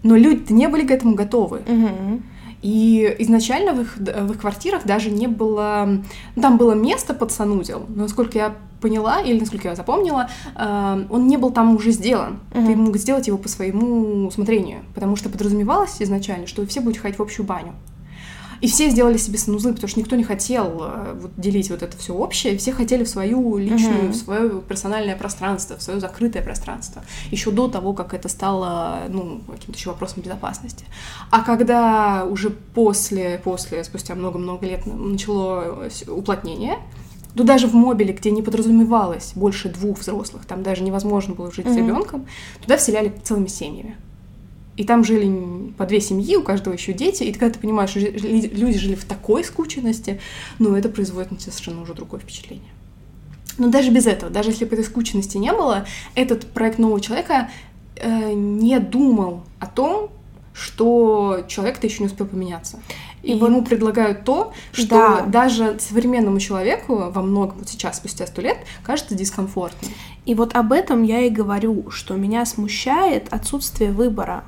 но 0.03 0.15
люди 0.15 0.53
не 0.53 0.67
были 0.67 0.85
к 0.85 0.91
этому 0.91 1.15
готовы. 1.15 1.59
Mm-hmm. 1.65 2.21
И 2.61 3.15
изначально 3.19 3.73
в 3.73 3.81
их, 3.81 3.97
в 3.97 4.31
их 4.31 4.39
квартирах 4.39 4.85
даже 4.85 5.09
не 5.09 5.27
было... 5.27 6.01
Ну, 6.35 6.41
там 6.41 6.57
было 6.57 6.73
место 6.73 7.13
под 7.13 7.31
санузел, 7.31 7.85
но, 7.89 8.03
насколько 8.03 8.37
я 8.37 8.55
поняла, 8.81 9.21
или 9.21 9.39
насколько 9.39 9.67
я 9.67 9.75
запомнила, 9.75 10.29
э, 10.55 11.05
он 11.09 11.27
не 11.27 11.37
был 11.37 11.51
там 11.51 11.75
уже 11.75 11.91
сделан. 11.91 12.39
Uh-huh. 12.51 12.65
Ты 12.65 12.75
мог 12.75 12.97
сделать 12.97 13.27
его 13.27 13.37
по 13.37 13.47
своему 13.47 14.27
усмотрению, 14.27 14.79
потому 14.95 15.15
что 15.15 15.29
подразумевалось 15.29 15.97
изначально, 15.99 16.47
что 16.47 16.65
все 16.65 16.81
будут 16.81 16.97
ходить 16.97 17.19
в 17.19 17.21
общую 17.21 17.45
баню. 17.45 17.73
И 18.61 18.67
все 18.67 18.89
сделали 18.89 19.17
себе 19.17 19.39
санузлы, 19.39 19.73
потому 19.73 19.89
что 19.89 19.99
никто 19.99 20.15
не 20.15 20.23
хотел 20.23 20.81
э, 20.81 21.17
вот, 21.19 21.31
делить 21.35 21.71
вот 21.71 21.81
это 21.81 21.97
все 21.97 22.13
общее, 22.13 22.55
все 22.57 22.71
хотели 22.71 23.03
в 23.03 23.09
свою 23.09 23.57
личную, 23.57 24.03
uh-huh. 24.03 24.11
в 24.11 24.15
свое 24.15 24.61
персональное 24.61 25.15
пространство, 25.15 25.77
в 25.77 25.81
свое 25.81 25.99
закрытое 25.99 26.43
пространство, 26.43 27.01
еще 27.31 27.49
до 27.49 27.67
того, 27.67 27.93
как 27.93 28.13
это 28.13 28.29
стало, 28.29 28.99
ну, 29.09 29.41
каким-то 29.49 29.79
еще 29.79 29.89
вопросом 29.89 30.21
безопасности. 30.21 30.85
А 31.31 31.41
когда 31.41 32.23
уже 32.25 32.51
после, 32.51 33.41
после, 33.43 33.83
спустя 33.83 34.13
много-много 34.13 34.65
лет 34.67 34.85
начало 34.85 35.89
уплотнение, 36.07 36.77
то 37.35 37.43
даже 37.43 37.65
в 37.65 37.73
мобиле, 37.73 38.13
где 38.13 38.29
не 38.29 38.43
подразумевалось 38.43 39.31
больше 39.33 39.69
двух 39.69 39.99
взрослых, 39.99 40.45
там 40.45 40.61
даже 40.61 40.83
невозможно 40.83 41.33
было 41.33 41.51
жить 41.51 41.65
mm-hmm. 41.65 41.73
с 41.73 41.77
ребенком, 41.77 42.27
туда 42.61 42.77
вселяли 42.77 43.11
целыми 43.23 43.47
семьями. 43.47 43.97
И 44.77 44.83
там 44.85 45.03
жили 45.03 45.73
по 45.77 45.85
две 45.85 45.99
семьи, 45.99 46.35
у 46.35 46.43
каждого 46.43 46.73
еще 46.73 46.93
дети. 46.93 47.23
И 47.23 47.33
когда 47.33 47.49
ты 47.49 47.59
понимаешь, 47.59 47.89
что 47.89 47.99
люди 47.99 48.77
жили 48.77 48.95
в 48.95 49.03
такой 49.03 49.43
скученности, 49.43 50.19
ну, 50.59 50.75
это 50.75 50.89
производит 50.89 51.31
на 51.31 51.37
тебя 51.37 51.51
совершенно 51.51 51.81
уже 51.81 51.93
другое 51.93 52.21
впечатление. 52.21 52.69
Но 53.57 53.69
даже 53.69 53.91
без 53.91 54.07
этого, 54.07 54.31
даже 54.31 54.49
если 54.51 54.65
бы 54.65 54.73
этой 54.73 54.85
скученности 54.85 55.37
не 55.37 55.51
было, 55.51 55.85
этот 56.15 56.51
проект 56.51 56.79
нового 56.79 57.01
человека 57.01 57.49
э, 57.97 58.33
не 58.33 58.79
думал 58.79 59.43
о 59.59 59.67
том, 59.67 60.09
что 60.53 61.45
человек-то 61.47 61.87
еще 61.87 61.99
не 61.99 62.07
успел 62.07 62.25
поменяться. 62.25 62.79
И, 63.23 63.33
и 63.33 63.35
ему 63.35 63.63
предлагают 63.63 64.23
то, 64.23 64.53
что 64.71 64.87
да. 64.87 65.21
даже 65.21 65.79
современному 65.79 66.39
человеку 66.39 67.11
во 67.11 67.21
многом 67.21 67.59
вот 67.59 67.69
сейчас, 67.69 67.97
спустя 67.97 68.25
сто 68.27 68.41
лет, 68.41 68.57
кажется 68.83 69.15
дискомфортным. 69.15 69.91
И 70.25 70.35
вот 70.35 70.55
об 70.55 70.71
этом 70.71 71.03
я 71.03 71.21
и 71.21 71.29
говорю, 71.29 71.89
что 71.89 72.15
меня 72.15 72.45
смущает 72.45 73.31
отсутствие 73.31 73.91
выбора. 73.91 74.43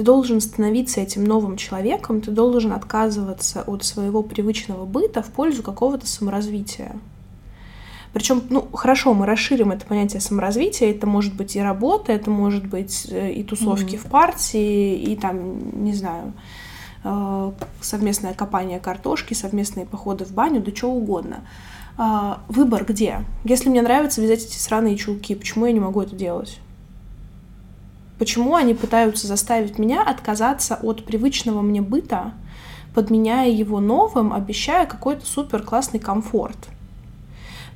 Ты 0.00 0.04
должен 0.04 0.40
становиться 0.40 0.98
этим 1.02 1.24
новым 1.24 1.58
человеком, 1.58 2.22
ты 2.22 2.30
должен 2.30 2.72
отказываться 2.72 3.60
от 3.60 3.84
своего 3.84 4.22
привычного 4.22 4.86
быта 4.86 5.22
в 5.22 5.26
пользу 5.26 5.62
какого-то 5.62 6.06
саморазвития. 6.06 6.96
Причем, 8.14 8.42
ну, 8.48 8.66
хорошо, 8.72 9.12
мы 9.12 9.26
расширим 9.26 9.72
это 9.72 9.84
понятие 9.84 10.22
саморазвития. 10.22 10.90
Это 10.90 11.06
может 11.06 11.36
быть 11.36 11.54
и 11.54 11.60
работа, 11.60 12.12
это 12.12 12.30
может 12.30 12.64
быть 12.64 13.08
э, 13.10 13.32
и 13.32 13.42
тусовки 13.42 13.96
mm-hmm. 13.96 13.98
в 13.98 14.10
партии, 14.10 14.94
и 15.02 15.16
там, 15.16 15.84
не 15.84 15.92
знаю, 15.92 16.32
э, 17.04 17.52
совместное 17.82 18.32
копание 18.32 18.80
картошки, 18.80 19.34
совместные 19.34 19.84
походы 19.84 20.24
в 20.24 20.32
баню, 20.32 20.62
да 20.62 20.74
что 20.74 20.90
угодно. 20.90 21.40
А, 21.98 22.40
выбор 22.48 22.86
где? 22.86 23.26
Если 23.44 23.68
мне 23.68 23.82
нравится 23.82 24.22
вязать 24.22 24.46
эти 24.46 24.56
сраные 24.56 24.96
чулки, 24.96 25.34
почему 25.34 25.66
я 25.66 25.72
не 25.72 25.80
могу 25.80 26.00
это 26.00 26.16
делать? 26.16 26.58
Почему 28.20 28.54
они 28.54 28.74
пытаются 28.74 29.26
заставить 29.26 29.78
меня 29.78 30.02
отказаться 30.02 30.78
от 30.82 31.06
привычного 31.06 31.62
мне 31.62 31.80
быта, 31.80 32.34
подменяя 32.94 33.48
его 33.48 33.80
новым, 33.80 34.34
обещая 34.34 34.84
какой-то 34.84 35.24
супер 35.24 35.62
классный 35.62 36.00
комфорт? 36.00 36.58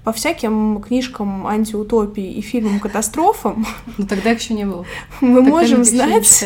по 0.04 0.12
всяким 0.12 0.82
книжкам 0.82 1.46
антиутопии 1.46 2.30
и 2.32 2.42
фильмам 2.42 2.78
катастрофам. 2.78 3.66
Ну 3.96 4.06
тогда 4.06 4.32
еще 4.32 4.52
не 4.52 4.66
было. 4.66 4.84
Мы 5.22 5.36
тогда 5.36 5.50
можем 5.50 5.82
знать, 5.82 6.44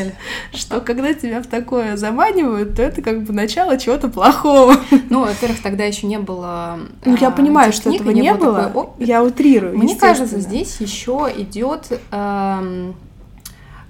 что 0.55 0.81
когда 0.81 1.13
тебя 1.13 1.43
в 1.43 1.49
такое 1.49 1.97
заманивают, 1.97 2.77
то 2.77 2.83
это 2.83 3.03
как 3.03 3.25
бы 3.25 3.33
начало 3.33 3.77
чего-то 3.77 4.07
плохого. 4.07 4.77
Ну, 5.11 5.25
во-первых, 5.25 5.61
тогда 5.61 5.83
еще 5.83 6.07
не 6.07 6.21
было. 6.21 6.79
Ну, 7.05 7.17
я 7.17 7.29
а, 7.29 7.31
понимаю, 7.33 7.73
что 7.73 7.93
этого 7.93 8.11
не 8.11 8.33
было. 8.33 8.95
Я 9.01 9.25
утрирую. 9.25 9.77
Мне 9.77 9.97
кажется, 9.97 10.39
здесь 10.39 10.81
еще 10.81 11.29
идет 11.37 12.01
эм, 12.13 12.95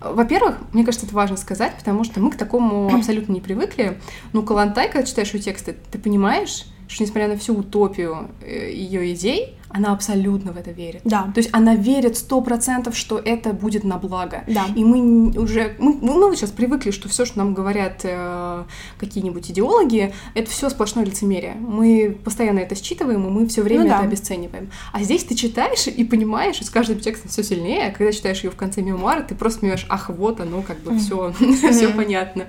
во-первых, 0.01 0.59
мне 0.73 0.85
кажется, 0.85 1.07
это 1.07 1.15
важно 1.15 1.37
сказать, 1.37 1.75
потому 1.79 2.05
что 2.05 2.21
мы 2.21 2.31
к 2.31 2.37
такому 2.37 2.95
абсолютно 2.95 3.33
не 3.33 3.41
привыкли. 3.41 4.01
Ну, 4.33 4.43
Калантай, 4.43 4.91
когда 4.91 5.07
читаешь 5.07 5.33
ее 5.35 5.41
тексты, 5.41 5.77
ты 5.91 5.99
понимаешь, 5.99 6.67
что 6.89 7.03
несмотря 7.03 7.29
на 7.29 7.37
всю 7.37 7.55
утопию 7.55 8.31
э, 8.41 8.73
ее 8.73 9.13
идей, 9.13 9.58
она 9.71 9.93
абсолютно 9.93 10.53
в 10.53 10.57
это 10.57 10.71
верит. 10.71 11.03
Да. 11.05 11.31
То 11.35 11.39
есть 11.39 11.51
она 11.53 11.75
верит 11.75 12.17
сто 12.17 12.41
процентов, 12.41 12.97
что 12.97 13.19
это 13.19 13.53
будет 13.53 13.85
на 13.85 13.99
благо. 13.99 14.43
Да. 14.47 14.67
И 14.75 14.85
мы 14.85 15.31
уже, 15.39 15.77
мы, 15.79 15.95
мы 15.95 16.37
сейчас 16.37 16.51
привыкли, 16.51 16.91
что 16.91 17.09
все, 17.09 17.25
что 17.25 17.39
нам 17.39 17.55
говорят 17.55 18.01
э, 18.05 18.65
какие-нибудь 18.99 19.51
идеологи, 19.51 20.15
это 20.35 20.51
все 20.51 20.71
сплошное 20.71 21.05
лицемерие. 21.05 21.55
Мы 21.55 22.19
постоянно 22.25 22.61
это 22.61 22.75
считываем, 22.75 23.27
и 23.27 23.31
мы 23.31 23.47
все 23.47 23.63
время 23.63 23.83
ну, 23.85 23.89
да. 23.91 23.97
это 23.97 24.05
обесцениваем. 24.05 24.71
А 24.93 25.03
здесь 25.03 25.25
ты 25.25 25.35
читаешь 25.35 25.87
и 25.87 26.05
понимаешь, 26.05 26.61
и 26.61 26.65
с 26.65 26.71
каждым 26.71 27.01
текстом 27.01 27.31
все 27.31 27.43
сильнее. 27.43 27.89
А 27.89 27.91
когда 27.91 28.13
читаешь 28.13 28.43
ее 28.43 28.51
в 28.51 28.57
конце 28.57 28.81
мемуара, 28.81 29.23
ты 29.23 29.35
просто 29.35 29.61
понимаешь, 29.61 29.87
ах, 29.89 30.09
вот 30.09 30.41
оно, 30.41 30.63
как 30.63 30.79
бы 30.81 30.99
все, 30.99 31.33
все 31.71 31.89
понятно, 31.95 32.47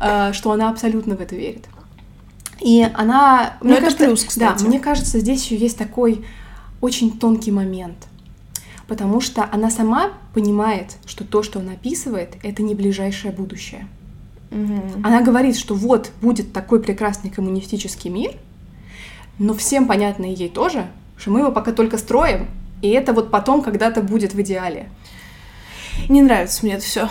э, 0.00 0.32
что 0.32 0.50
она 0.50 0.70
абсолютно 0.70 1.16
в 1.16 1.20
это 1.20 1.36
верит. 1.36 1.66
И 2.60 2.86
она, 2.94 3.56
Но 3.60 3.70
мне 3.70 3.80
кажется, 3.80 4.04
плюс, 4.04 4.24
кстати. 4.24 4.62
да, 4.62 4.68
мне 4.68 4.80
кажется, 4.80 5.18
здесь 5.20 5.44
еще 5.44 5.56
есть 5.56 5.76
такой 5.76 6.24
очень 6.80 7.18
тонкий 7.18 7.50
момент, 7.50 7.96
потому 8.86 9.20
что 9.20 9.48
она 9.50 9.70
сама 9.70 10.12
понимает, 10.34 10.96
что 11.06 11.24
то, 11.24 11.42
что 11.42 11.60
она 11.60 11.72
описывает, 11.72 12.36
это 12.42 12.62
не 12.62 12.74
ближайшее 12.74 13.32
будущее. 13.32 13.86
Угу. 14.50 15.02
Она 15.02 15.22
говорит, 15.22 15.56
что 15.56 15.74
вот 15.74 16.12
будет 16.20 16.52
такой 16.52 16.80
прекрасный 16.80 17.30
коммунистический 17.30 18.10
мир, 18.10 18.32
но 19.38 19.54
всем 19.54 19.86
понятно 19.86 20.24
и 20.24 20.34
ей 20.34 20.48
тоже, 20.48 20.86
что 21.16 21.30
мы 21.30 21.40
его 21.40 21.52
пока 21.52 21.72
только 21.72 21.98
строим, 21.98 22.48
и 22.82 22.88
это 22.88 23.12
вот 23.12 23.30
потом 23.30 23.62
когда-то 23.62 24.02
будет 24.02 24.34
в 24.34 24.40
идеале. 24.40 24.88
Не 26.08 26.22
нравится 26.22 26.64
мне 26.64 26.74
это 26.74 26.84
все. 26.84 27.08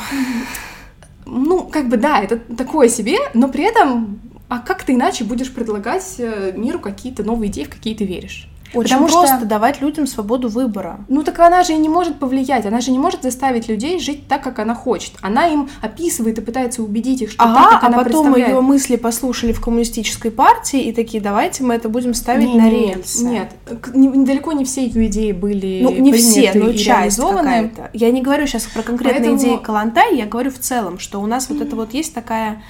Ну, 1.25 1.63
как 1.63 1.89
бы 1.89 1.97
да, 1.97 2.21
это 2.21 2.37
такое 2.37 2.87
себе, 2.87 3.17
но 3.33 3.49
при 3.49 3.63
этом, 3.63 4.19
а 4.47 4.59
как 4.59 4.83
ты 4.83 4.93
иначе 4.93 5.23
будешь 5.23 5.51
предлагать 5.51 6.15
э, 6.19 6.53
миру 6.55 6.79
какие-то 6.79 7.23
новые 7.23 7.49
идеи, 7.49 7.63
в 7.63 7.69
какие 7.69 7.95
ты 7.95 8.05
веришь? 8.05 8.47
Очень 8.75 8.95
Потому 8.95 9.07
просто 9.07 9.37
что... 9.37 9.45
давать 9.45 9.81
людям 9.81 10.07
свободу 10.07 10.49
выбора. 10.49 10.99
Ну 11.07 11.23
так 11.23 11.39
она 11.39 11.63
же 11.63 11.73
и 11.73 11.77
не 11.77 11.89
может 11.89 12.19
повлиять, 12.19 12.65
она 12.65 12.81
же 12.81 12.91
не 12.91 12.99
может 12.99 13.23
заставить 13.23 13.67
людей 13.67 13.99
жить 13.99 14.27
так, 14.27 14.43
как 14.43 14.59
она 14.59 14.75
хочет. 14.75 15.13
Она 15.21 15.47
им 15.47 15.69
описывает 15.81 16.37
и 16.37 16.41
пытается 16.41 16.83
убедить 16.83 17.21
их, 17.21 17.31
что 17.31 17.43
ага, 17.43 17.53
так, 17.53 17.69
как 17.71 17.83
а 17.83 17.87
она 17.87 18.03
потом 18.03 18.35
ее 18.35 18.61
мысли 18.61 18.95
послушали 18.95 19.53
в 19.53 19.61
коммунистической 19.61 20.31
партии 20.31 20.81
и 20.81 20.91
такие, 20.91 21.21
давайте 21.21 21.63
мы 21.63 21.73
это 21.75 21.89
будем 21.89 22.13
ставить 22.13 22.47
не, 22.47 22.59
на 22.59 22.69
рельсы. 22.69 23.25
Нет, 23.25 23.51
недалеко 23.93 24.51
не 24.51 24.65
все 24.65 24.85
ее 24.85 25.07
идеи 25.07 25.31
были 25.31 25.81
Ну 25.81 25.91
не 25.91 26.13
все, 26.13 26.51
но 26.53 26.73
часть 26.73 27.19
какая-то. 27.19 27.89
Я 27.93 28.11
не 28.11 28.21
говорю 28.21 28.47
сейчас 28.47 28.63
про 28.63 28.81
конкретные 28.81 29.31
Поэтому... 29.31 29.37
идеи 29.37 29.63
Калантай, 29.63 30.17
я 30.17 30.25
говорю 30.25 30.51
в 30.51 30.59
целом, 30.59 30.99
что 30.99 31.21
у 31.21 31.27
нас 31.27 31.49
вот 31.49 31.61
это 31.61 31.75
вот 31.75 31.93
есть 31.93 32.13
такая... 32.13 32.61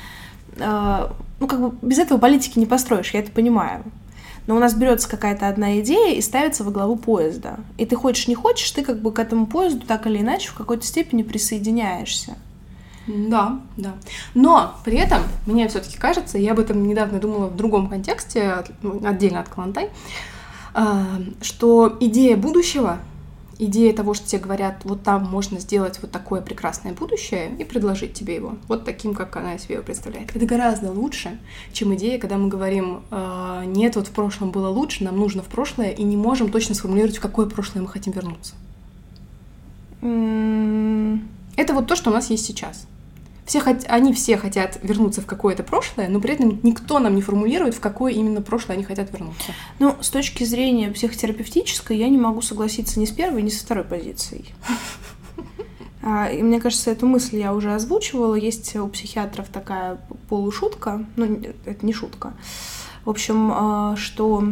Э, 0.58 1.08
ну 1.40 1.48
как 1.48 1.60
бы 1.60 1.76
без 1.82 2.00
этого 2.00 2.18
политики 2.18 2.60
не 2.60 2.66
построишь, 2.66 3.14
я 3.14 3.20
это 3.20 3.32
понимаю 3.32 3.84
но 4.48 4.56
у 4.56 4.60
нас 4.60 4.74
берется 4.74 5.10
какая-то 5.10 5.48
одна 5.48 5.80
идея 5.80 6.16
и 6.16 6.22
ставится 6.22 6.64
во 6.64 6.72
главу 6.72 6.96
поезда. 6.96 7.60
И 7.78 7.86
ты 7.86 7.96
хочешь, 7.96 8.28
не 8.28 8.36
хочешь, 8.36 8.70
ты 8.72 8.84
как 8.84 9.02
бы 9.02 9.12
к 9.12 9.20
этому 9.20 9.48
поезду 9.48 9.86
так 9.86 10.06
или 10.08 10.20
иначе 10.20 10.50
в 10.50 10.54
какой-то 10.54 10.86
степени 10.86 11.24
присоединяешься. 11.24 12.36
Да, 13.08 13.60
да. 13.78 13.94
Но 14.34 14.76
при 14.84 14.98
этом, 14.98 15.22
мне 15.46 15.68
все-таки 15.68 15.98
кажется, 15.98 16.38
я 16.38 16.54
об 16.54 16.60
этом 16.60 16.88
недавно 16.88 17.20
думала 17.20 17.48
в 17.48 17.56
другом 17.56 17.88
контексте, 17.88 18.64
ну, 18.82 19.02
отдельно 19.06 19.42
от 19.42 19.50
Калантай, 19.50 19.90
а, 20.74 21.06
что 21.42 21.96
идея 22.00 22.36
будущего 22.36 23.00
идея 23.58 23.94
того, 23.94 24.14
что 24.14 24.28
тебе 24.28 24.42
говорят, 24.42 24.82
вот 24.84 25.04
там 25.04 25.24
можно 25.26 25.60
сделать 25.60 26.00
вот 26.02 26.12
такое 26.12 26.42
прекрасное 26.42 26.94
будущее 26.94 27.56
и 27.58 27.64
предложить 27.64 28.14
тебе 28.14 28.36
его, 28.36 28.56
вот 28.68 28.86
таким, 28.86 29.14
как 29.14 29.36
она 29.36 29.58
себе 29.58 29.76
его 29.76 29.84
представляет. 29.84 30.36
Это 30.36 30.46
гораздо 30.46 30.92
лучше, 30.92 31.40
чем 31.72 31.94
идея, 31.96 32.20
когда 32.20 32.38
мы 32.38 32.48
говорим, 32.48 33.04
э, 33.12 33.64
нет, 33.66 33.96
вот 33.96 34.08
в 34.08 34.12
прошлом 34.12 34.52
было 34.52 34.70
лучше, 34.70 35.04
нам 35.04 35.18
нужно 35.18 35.42
в 35.42 35.48
прошлое, 35.48 35.92
и 35.92 36.04
не 36.04 36.18
можем 36.18 36.50
точно 36.50 36.76
сформулировать, 36.76 37.18
в 37.18 37.22
какое 37.22 37.46
прошлое 37.46 37.84
мы 37.84 37.90
хотим 37.90 38.14
вернуться. 38.14 38.56
Mm. 40.02 41.20
Это 41.56 41.74
вот 41.74 41.88
то, 41.88 41.96
что 41.96 42.10
у 42.10 42.14
нас 42.14 42.30
есть 42.30 42.46
сейчас. 42.46 42.88
Все 43.46 43.60
хот... 43.60 43.86
Они 43.88 44.12
все 44.14 44.38
хотят 44.38 44.80
вернуться 44.82 45.22
в 45.22 45.26
какое-то 45.26 45.64
прошлое, 45.64 46.10
но 46.10 46.20
при 46.20 46.34
этом 46.34 46.60
никто 46.64 47.00
нам 47.00 47.16
не 47.16 47.22
формулирует, 47.22 47.76
в 47.76 47.80
какое 47.80 48.14
именно 48.14 48.42
прошлое 48.42 48.76
они 48.76 48.86
хотят 48.86 49.12
вернуться. 49.14 49.54
Ну, 49.80 49.96
с 50.02 50.10
точки 50.10 50.44
зрения 50.44 50.90
психотерапевтической, 50.92 51.98
я 51.98 52.10
не 52.10 52.18
могу 52.18 52.42
согласиться 52.42 53.00
ни 53.00 53.06
с 53.06 53.12
первой, 53.12 53.44
ни 53.44 53.50
со 53.50 53.64
второй 53.64 53.84
позицией. 53.84 54.54
А, 56.08 56.30
и 56.30 56.44
мне 56.44 56.62
кажется, 56.62 56.92
эту 56.92 57.08
мысль 57.08 57.38
я 57.38 57.52
уже 57.52 57.74
озвучивала. 57.74 58.36
Есть 58.36 58.76
у 58.76 58.88
психиатров 58.88 59.48
такая 59.50 60.00
полушутка, 60.30 61.04
ну, 61.16 61.42
это 61.66 61.84
не 61.84 61.94
шутка. 61.94 62.34
В 63.06 63.10
общем, 63.10 63.52
а, 63.52 63.96
что 63.96 64.44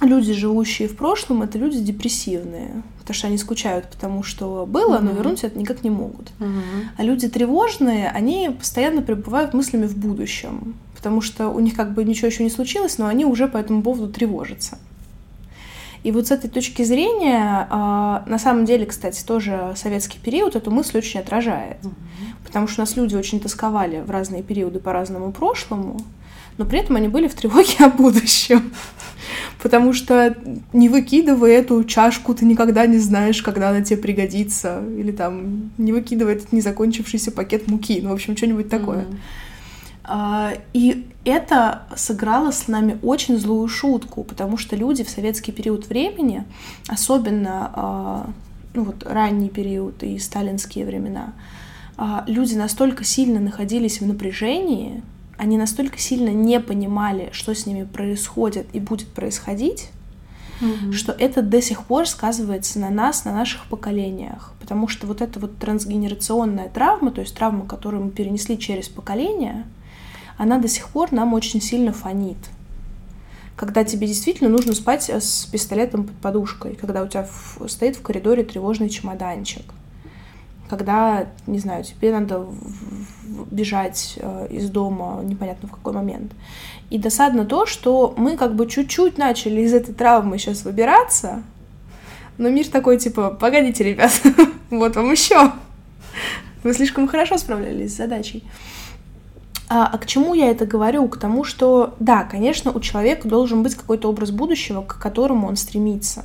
люди, 0.00 0.32
живущие 0.32 0.88
в 0.88 0.96
прошлом, 0.96 1.42
это 1.42 1.58
люди 1.58 1.78
депрессивные, 1.78 2.82
потому 2.98 3.14
что 3.14 3.26
они 3.26 3.38
скучают 3.38 3.86
потому, 3.88 4.22
что 4.22 4.66
было, 4.66 4.96
mm-hmm. 4.96 5.02
но 5.02 5.10
вернуть 5.12 5.44
это 5.44 5.58
никак 5.58 5.84
не 5.84 5.90
могут. 5.90 6.30
Mm-hmm. 6.38 6.84
А 6.96 7.02
люди 7.02 7.28
тревожные, 7.28 8.08
они 8.10 8.50
постоянно 8.50 9.02
пребывают 9.02 9.54
мыслями 9.54 9.86
в 9.86 9.96
будущем, 9.96 10.74
потому 10.96 11.20
что 11.20 11.48
у 11.48 11.60
них 11.60 11.74
как 11.74 11.92
бы 11.92 12.04
ничего 12.04 12.28
еще 12.28 12.44
не 12.44 12.50
случилось, 12.50 12.98
но 12.98 13.06
они 13.06 13.24
уже 13.24 13.48
по 13.48 13.56
этому 13.56 13.82
поводу 13.82 14.12
тревожатся. 14.12 14.78
И 16.02 16.12
вот 16.12 16.28
с 16.28 16.30
этой 16.30 16.48
точки 16.48 16.82
зрения, 16.82 17.66
а, 17.68 18.24
на 18.26 18.38
самом 18.38 18.64
деле, 18.64 18.86
кстати, 18.86 19.22
тоже 19.22 19.74
советский 19.76 20.18
период 20.18 20.56
эту 20.56 20.70
мысль 20.70 20.96
очень 20.96 21.20
отражает. 21.20 21.76
Mm-hmm. 21.82 22.46
Потому 22.46 22.68
что 22.68 22.80
у 22.80 22.84
нас 22.84 22.96
люди 22.96 23.14
очень 23.14 23.38
тосковали 23.38 24.00
в 24.00 24.10
разные 24.10 24.42
периоды 24.42 24.78
по 24.78 24.92
разному 24.92 25.30
прошлому, 25.30 26.00
но 26.56 26.64
при 26.64 26.78
этом 26.80 26.96
они 26.96 27.08
были 27.08 27.28
в 27.28 27.34
тревоге 27.34 27.76
о 27.78 27.90
будущем. 27.90 28.72
Потому 29.62 29.92
что 29.92 30.36
не 30.72 30.88
выкидывай 30.88 31.52
эту 31.52 31.84
чашку, 31.84 32.34
ты 32.34 32.44
никогда 32.46 32.86
не 32.86 32.98
знаешь, 32.98 33.42
когда 33.42 33.70
она 33.70 33.82
тебе 33.82 33.98
пригодится. 33.98 34.82
Или 34.96 35.12
там 35.12 35.70
не 35.76 35.92
выкидывай 35.92 36.34
этот 36.34 36.52
незакончившийся 36.52 37.30
пакет 37.30 37.68
муки. 37.68 38.00
Ну, 38.02 38.10
в 38.10 38.12
общем, 38.12 38.36
что-нибудь 38.36 38.70
такое. 38.70 39.04
Mm-hmm. 39.04 40.60
И 40.72 41.06
это 41.24 41.82
сыграло 41.94 42.50
с 42.50 42.66
нами 42.66 42.98
очень 43.02 43.38
злую 43.38 43.68
шутку, 43.68 44.24
потому 44.24 44.56
что 44.56 44.74
люди 44.74 45.04
в 45.04 45.10
советский 45.10 45.52
период 45.52 45.88
времени, 45.88 46.44
особенно 46.88 47.70
а, 47.74 48.30
ну, 48.74 48.84
вот, 48.84 49.04
ранний 49.06 49.50
период 49.50 50.02
и 50.02 50.18
сталинские 50.18 50.86
времена, 50.86 51.32
а, 51.96 52.24
люди 52.26 52.54
настолько 52.54 53.04
сильно 53.04 53.38
находились 53.38 54.00
в 54.00 54.06
напряжении, 54.06 55.02
они 55.40 55.56
настолько 55.56 55.98
сильно 55.98 56.28
не 56.28 56.60
понимали, 56.60 57.30
что 57.32 57.54
с 57.54 57.64
ними 57.64 57.84
происходит 57.84 58.66
и 58.74 58.78
будет 58.78 59.08
происходить, 59.08 59.88
mm-hmm. 60.60 60.92
что 60.92 61.12
это 61.12 61.40
до 61.40 61.62
сих 61.62 61.84
пор 61.84 62.06
сказывается 62.06 62.78
на 62.78 62.90
нас, 62.90 63.24
на 63.24 63.32
наших 63.32 63.64
поколениях. 63.64 64.52
Потому 64.60 64.86
что 64.86 65.06
вот 65.06 65.22
эта 65.22 65.40
вот 65.40 65.56
трансгенерационная 65.56 66.68
травма, 66.68 67.10
то 67.10 67.22
есть 67.22 67.34
травма, 67.34 67.64
которую 67.64 68.04
мы 68.04 68.10
перенесли 68.10 68.58
через 68.58 68.90
поколение, 68.90 69.64
она 70.36 70.58
до 70.58 70.68
сих 70.68 70.90
пор 70.90 71.10
нам 71.10 71.32
очень 71.32 71.62
сильно 71.62 71.94
фонит. 71.94 72.36
Когда 73.56 73.82
тебе 73.82 74.06
действительно 74.06 74.50
нужно 74.50 74.74
спать 74.74 75.08
с 75.08 75.46
пистолетом 75.46 76.04
под 76.04 76.16
подушкой, 76.16 76.74
когда 76.74 77.02
у 77.02 77.08
тебя 77.08 77.26
стоит 77.66 77.96
в 77.96 78.02
коридоре 78.02 78.44
тревожный 78.44 78.90
чемоданчик, 78.90 79.64
когда, 80.70 81.26
не 81.48 81.58
знаю, 81.58 81.82
тебе 81.82 82.12
надо 82.12 82.46
бежать 83.50 84.14
э, 84.18 84.46
из 84.50 84.70
дома 84.70 85.20
непонятно 85.24 85.68
в 85.68 85.72
какой 85.72 85.92
момент. 85.92 86.30
И 86.90 86.98
досадно 86.98 87.44
то, 87.44 87.66
что 87.66 88.14
мы 88.16 88.36
как 88.36 88.54
бы 88.54 88.68
чуть-чуть 88.68 89.18
начали 89.18 89.62
из 89.62 89.74
этой 89.74 89.92
травмы 89.92 90.38
сейчас 90.38 90.64
выбираться, 90.64 91.42
но 92.38 92.48
мир 92.50 92.68
такой, 92.68 92.98
типа, 92.98 93.30
погодите, 93.30 93.82
ребят, 93.82 94.12
вот 94.70 94.94
вам 94.94 95.10
еще. 95.10 95.50
Вы 96.62 96.72
слишком 96.72 97.08
хорошо 97.08 97.36
справлялись 97.36 97.92
с 97.92 97.96
задачей. 97.96 98.44
А, 99.68 99.90
а 99.92 99.98
к 99.98 100.06
чему 100.06 100.34
я 100.34 100.50
это 100.50 100.66
говорю? 100.66 101.08
К 101.08 101.18
тому, 101.18 101.42
что, 101.42 101.94
да, 101.98 102.22
конечно, 102.22 102.70
у 102.70 102.78
человека 102.78 103.26
должен 103.26 103.64
быть 103.64 103.74
какой-то 103.74 104.08
образ 104.08 104.30
будущего, 104.30 104.82
к 104.82 104.98
которому 104.98 105.48
он 105.48 105.56
стремится. 105.56 106.24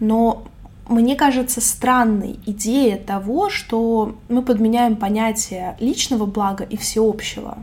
Но 0.00 0.44
мне 0.88 1.16
кажется 1.16 1.60
странной 1.60 2.38
идея 2.46 2.96
того, 2.98 3.50
что 3.50 4.16
мы 4.28 4.42
подменяем 4.42 4.96
понятие 4.96 5.76
личного 5.80 6.26
блага 6.26 6.64
и 6.64 6.76
всеобщего. 6.76 7.58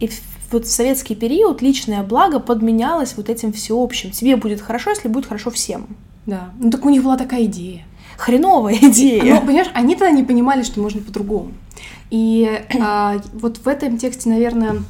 И 0.00 0.10
вот 0.50 0.66
в 0.66 0.70
советский 0.70 1.14
период 1.14 1.62
личное 1.62 2.02
благо 2.02 2.38
подменялось 2.38 3.14
вот 3.16 3.30
этим 3.30 3.52
всеобщим. 3.52 4.10
Тебе 4.10 4.36
будет 4.36 4.60
хорошо, 4.60 4.90
если 4.90 5.08
будет 5.08 5.26
хорошо 5.26 5.50
всем. 5.50 5.86
Да. 6.26 6.50
Ну 6.58 6.70
так 6.70 6.84
у 6.84 6.90
них 6.90 7.02
была 7.02 7.16
такая 7.16 7.44
идея. 7.44 7.84
Хреновая 8.18 8.76
идея. 8.82 9.34
Ну, 9.34 9.40
понимаешь, 9.40 9.70
они 9.74 9.96
тогда 9.96 10.10
не 10.10 10.22
понимали, 10.22 10.62
что 10.62 10.80
можно 10.80 11.00
по-другому. 11.00 11.52
И 12.10 12.62
а, 12.78 13.20
вот 13.32 13.58
в 13.58 13.66
этом 13.66 13.96
тексте, 13.96 14.28
наверное, 14.28 14.82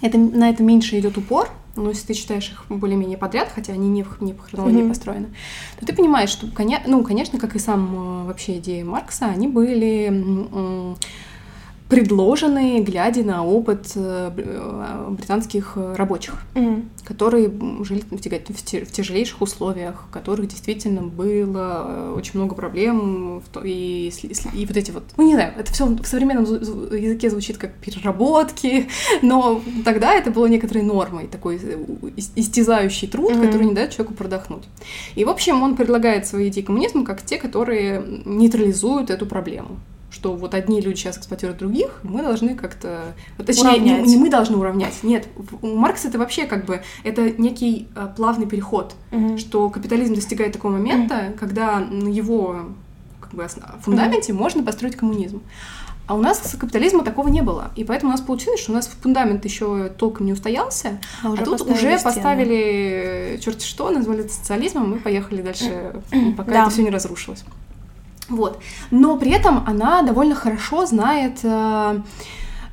это, 0.00 0.18
на 0.18 0.50
это 0.50 0.62
меньше 0.62 0.98
идет 0.98 1.16
упор, 1.16 1.48
ну, 1.76 1.88
если 1.88 2.08
ты 2.08 2.14
читаешь 2.14 2.50
их 2.50 2.64
более-менее 2.68 3.18
подряд, 3.18 3.50
хотя 3.54 3.72
они 3.72 3.88
не, 3.88 4.04
не 4.20 4.34
по 4.34 4.42
хронологии 4.42 4.82
mm-hmm. 4.82 4.88
построены, 4.88 5.28
то 5.78 5.86
ты 5.86 5.94
понимаешь, 5.94 6.30
что, 6.30 6.46
ну, 6.86 7.02
конечно, 7.02 7.38
как 7.38 7.56
и 7.56 7.58
сам 7.58 7.94
э, 7.94 8.26
вообще 8.26 8.58
идеи 8.58 8.82
Маркса, 8.82 9.26
они 9.26 9.48
были 9.48 10.08
предложенные, 11.92 12.80
глядя 12.80 13.22
на 13.22 13.44
опыт 13.44 13.92
э, 13.96 14.30
э, 14.34 15.06
британских 15.10 15.76
рабочих, 15.76 16.36
mm. 16.54 16.84
которые 17.04 17.52
жили 17.84 18.02
в 18.08 18.92
тяжелейших 18.92 19.42
условиях, 19.42 20.06
у 20.08 20.12
которых 20.12 20.48
действительно 20.48 21.02
было 21.02 21.84
э, 21.86 22.14
очень 22.16 22.40
много 22.40 22.54
проблем, 22.54 23.42
и, 23.62 24.10
и 24.54 24.66
вот 24.66 24.76
эти 24.78 24.90
вот, 24.90 25.02
ну 25.18 25.26
не 25.26 25.34
знаю, 25.34 25.52
это 25.58 25.70
все 25.70 25.84
в 25.84 26.06
современном 26.06 26.44
языке 26.44 27.28
звучит 27.28 27.58
как 27.58 27.74
переработки, 27.74 28.88
но 29.22 29.60
тогда 29.84 30.14
это 30.14 30.30
было 30.30 30.46
некоторой 30.46 30.84
нормой, 30.84 31.26
такой 31.26 31.60
истязающий 32.36 33.06
труд, 33.06 33.32
mm. 33.32 33.46
который 33.46 33.66
не 33.66 33.74
дает 33.74 33.90
человеку 33.90 34.14
продохнуть. 34.14 34.64
И, 35.14 35.26
в 35.26 35.28
общем, 35.28 35.62
он 35.62 35.76
предлагает 35.76 36.26
свои 36.26 36.48
идеи 36.48 36.62
коммунизма 36.62 37.04
как 37.04 37.20
те, 37.20 37.36
которые 37.36 38.02
нейтрализуют 38.24 39.10
эту 39.10 39.26
проблему 39.26 39.76
что 40.12 40.34
вот 40.36 40.54
одни 40.54 40.80
люди 40.80 40.98
сейчас 40.98 41.16
эксплуатируют 41.16 41.58
других, 41.58 42.00
мы 42.02 42.22
должны 42.22 42.54
как-то... 42.54 43.14
Точнее, 43.44 43.78
не, 43.78 44.02
не 44.02 44.16
мы 44.16 44.30
должны 44.30 44.58
уравнять. 44.58 45.02
Нет, 45.02 45.26
у 45.62 45.74
Маркса 45.74 46.08
это 46.08 46.18
вообще 46.18 46.46
как 46.46 46.66
бы... 46.66 46.82
Это 47.02 47.30
некий 47.30 47.88
а, 47.96 48.08
плавный 48.08 48.46
переход, 48.46 48.94
угу. 49.10 49.38
что 49.38 49.70
капитализм 49.70 50.14
достигает 50.14 50.52
такого 50.52 50.72
момента, 50.72 51.28
угу. 51.28 51.38
когда 51.38 51.80
на 51.80 52.08
его 52.08 52.66
как 53.20 53.32
бы, 53.32 53.48
фундаменте 53.80 54.32
угу. 54.32 54.42
можно 54.42 54.62
построить 54.62 54.96
коммунизм. 54.96 55.40
А 56.06 56.14
у 56.14 56.20
нас 56.20 56.56
капитализма 56.58 57.04
такого 57.04 57.28
не 57.28 57.40
было. 57.40 57.70
И 57.74 57.84
поэтому 57.84 58.10
у 58.10 58.12
нас 58.12 58.20
получилось, 58.20 58.60
что 58.60 58.72
у 58.72 58.74
нас 58.74 58.88
фундамент 58.88 59.44
еще 59.44 59.88
толком 59.88 60.26
не 60.26 60.32
устоялся, 60.32 61.00
а, 61.22 61.30
уже 61.30 61.42
а 61.42 61.44
тут 61.44 61.58
поставили 61.58 61.72
уже 61.72 61.98
стены. 61.98 62.14
поставили 62.14 63.40
черти 63.42 63.64
что, 63.64 63.90
назвали 63.90 64.20
это 64.24 64.32
социализмом, 64.34 64.90
мы 64.90 64.98
поехали 64.98 65.40
дальше, 65.40 65.94
пока 66.36 66.52
да. 66.52 66.62
это 66.62 66.70
все 66.70 66.82
не 66.82 66.90
разрушилось. 66.90 67.44
Вот. 68.32 68.58
Но 68.90 69.16
при 69.18 69.30
этом 69.30 69.62
она 69.66 70.02
довольно 70.02 70.34
хорошо 70.34 70.86
знает, 70.86 71.40
э, 71.44 72.00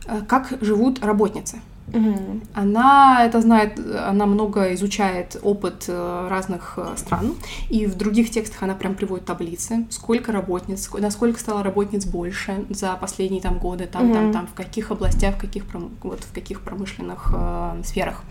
э, 0.07 0.21
как 0.27 0.53
живут 0.61 1.03
работницы. 1.03 1.59
Мгм. 1.93 2.41
Она 2.53 3.25
это 3.25 3.41
знает, 3.41 3.79
она 4.07 4.27
много 4.27 4.73
изучает 4.75 5.37
опыт 5.41 5.85
э, 5.87 6.27
разных 6.29 6.73
э, 6.77 6.85
стран, 6.97 7.33
и 7.71 7.87
в 7.87 7.95
других 7.97 8.29
текстах 8.29 8.61
она 8.61 8.75
прям 8.75 8.93
приводит 8.93 9.25
таблицы, 9.25 9.87
сколько 9.89 10.31
работниц, 10.31 10.87
ск- 10.87 11.01
насколько 11.01 11.39
стало 11.39 11.63
работниц 11.63 12.05
больше 12.05 12.63
за 12.69 12.93
последние 13.01 13.41
там 13.41 13.57
годы, 13.57 13.87
там, 13.91 14.13
там, 14.13 14.23
Мгм. 14.25 14.33
там, 14.33 14.47
в 14.47 14.53
каких 14.53 14.91
областях, 14.91 15.35
в 15.35 15.39
каких, 15.39 15.65
пром- 15.65 15.89
вот, 16.03 16.23
в 16.23 16.31
каких 16.31 16.61
промышленных 16.61 17.31
э, 17.35 17.81
сферах. 17.83 18.21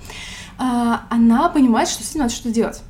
А, 0.59 1.03
она 1.11 1.49
понимает, 1.49 1.89
что 1.89 2.05
с 2.05 2.11
этим 2.11 2.21
надо 2.21 2.33
что-то 2.33 2.55
делать. 2.55 2.81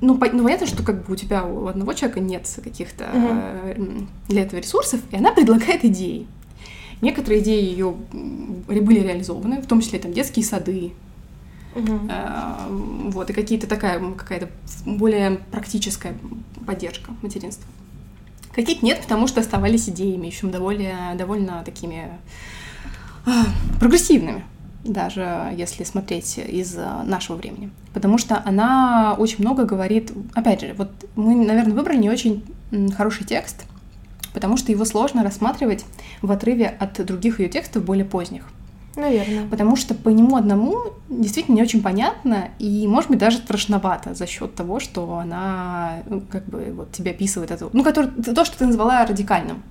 Ну, 0.00 0.18
по- 0.18 0.28
ну, 0.30 0.42
понятно, 0.44 0.66
что 0.66 0.82
как 0.82 1.04
бы 1.06 1.14
у 1.14 1.16
тебя, 1.16 1.44
у 1.44 1.66
одного 1.68 1.94
человека 1.94 2.20
нет 2.20 2.46
каких-то 2.62 3.04
э, 3.12 3.74
м, 3.76 4.08
для 4.28 4.42
этого 4.42 4.60
ресурсов, 4.60 5.00
и 5.10 5.16
она 5.16 5.32
предлагает 5.32 5.84
идеи. 5.84 6.26
Некоторые 7.00 7.42
идеи 7.42 7.62
ее 7.64 7.92
были 7.92 9.00
реализованы, 9.00 9.60
в 9.62 9.66
том 9.66 9.80
числе 9.80 9.98
там 9.98 10.12
детские 10.12 10.44
сады, 10.44 10.92
Мгм. 11.74 12.08
э, 12.10 12.66
вот, 13.10 13.30
и 13.30 13.32
какие-то 13.32 13.66
такая, 13.66 13.98
какая-то 14.12 14.48
более 14.84 15.38
практическая 15.50 16.14
поддержка 16.66 17.12
материнства. 17.22 17.66
Каких 18.54 18.82
нет, 18.82 19.00
потому 19.02 19.26
что 19.28 19.40
оставались 19.40 19.88
идеями, 19.88 20.26
еще 20.28 20.46
довольно, 20.46 21.14
довольно 21.16 21.62
такими 21.64 22.08
а, 23.26 23.44
прогрессивными, 23.80 24.44
даже 24.88 25.52
если 25.56 25.84
смотреть 25.84 26.38
из 26.38 26.76
э, 26.76 27.02
нашего 27.04 27.36
времени. 27.36 27.70
Потому 27.92 28.18
что 28.18 28.42
она 28.44 29.14
очень 29.18 29.38
много 29.40 29.64
говорит, 29.64 30.12
опять 30.34 30.60
же, 30.60 30.74
вот 30.76 30.90
мы, 31.14 31.34
наверное, 31.34 31.74
выбрали 31.74 31.98
не 31.98 32.10
очень 32.10 32.44
хороший 32.96 33.24
текст, 33.24 33.64
потому 34.32 34.56
что 34.56 34.72
его 34.72 34.84
сложно 34.84 35.22
рассматривать 35.22 35.84
в 36.22 36.30
отрыве 36.30 36.66
от 36.66 37.04
других 37.04 37.40
ее 37.40 37.48
текстов 37.48 37.84
более 37.84 38.04
поздних. 38.04 38.44
Наверное. 38.96 39.46
Потому 39.48 39.76
что 39.76 39.94
по 39.94 40.08
нему 40.08 40.36
одному 40.36 40.78
действительно 41.08 41.56
не 41.56 41.62
очень 41.62 41.82
понятно 41.82 42.48
и, 42.58 42.88
может 42.88 43.10
быть, 43.10 43.18
даже 43.18 43.38
страшновато 43.38 44.14
за 44.14 44.26
счет 44.26 44.54
того, 44.54 44.80
что 44.80 45.18
она 45.18 46.02
ну, 46.06 46.22
как 46.22 46.46
бы 46.46 46.72
вот 46.74 46.92
тебе 46.92 47.10
описывает 47.10 47.50
это, 47.50 47.68
ну, 47.72 47.84
который, 47.84 48.10
то, 48.10 48.44
что 48.44 48.58
ты 48.58 48.66
назвала 48.66 49.04
радикальным 49.04 49.62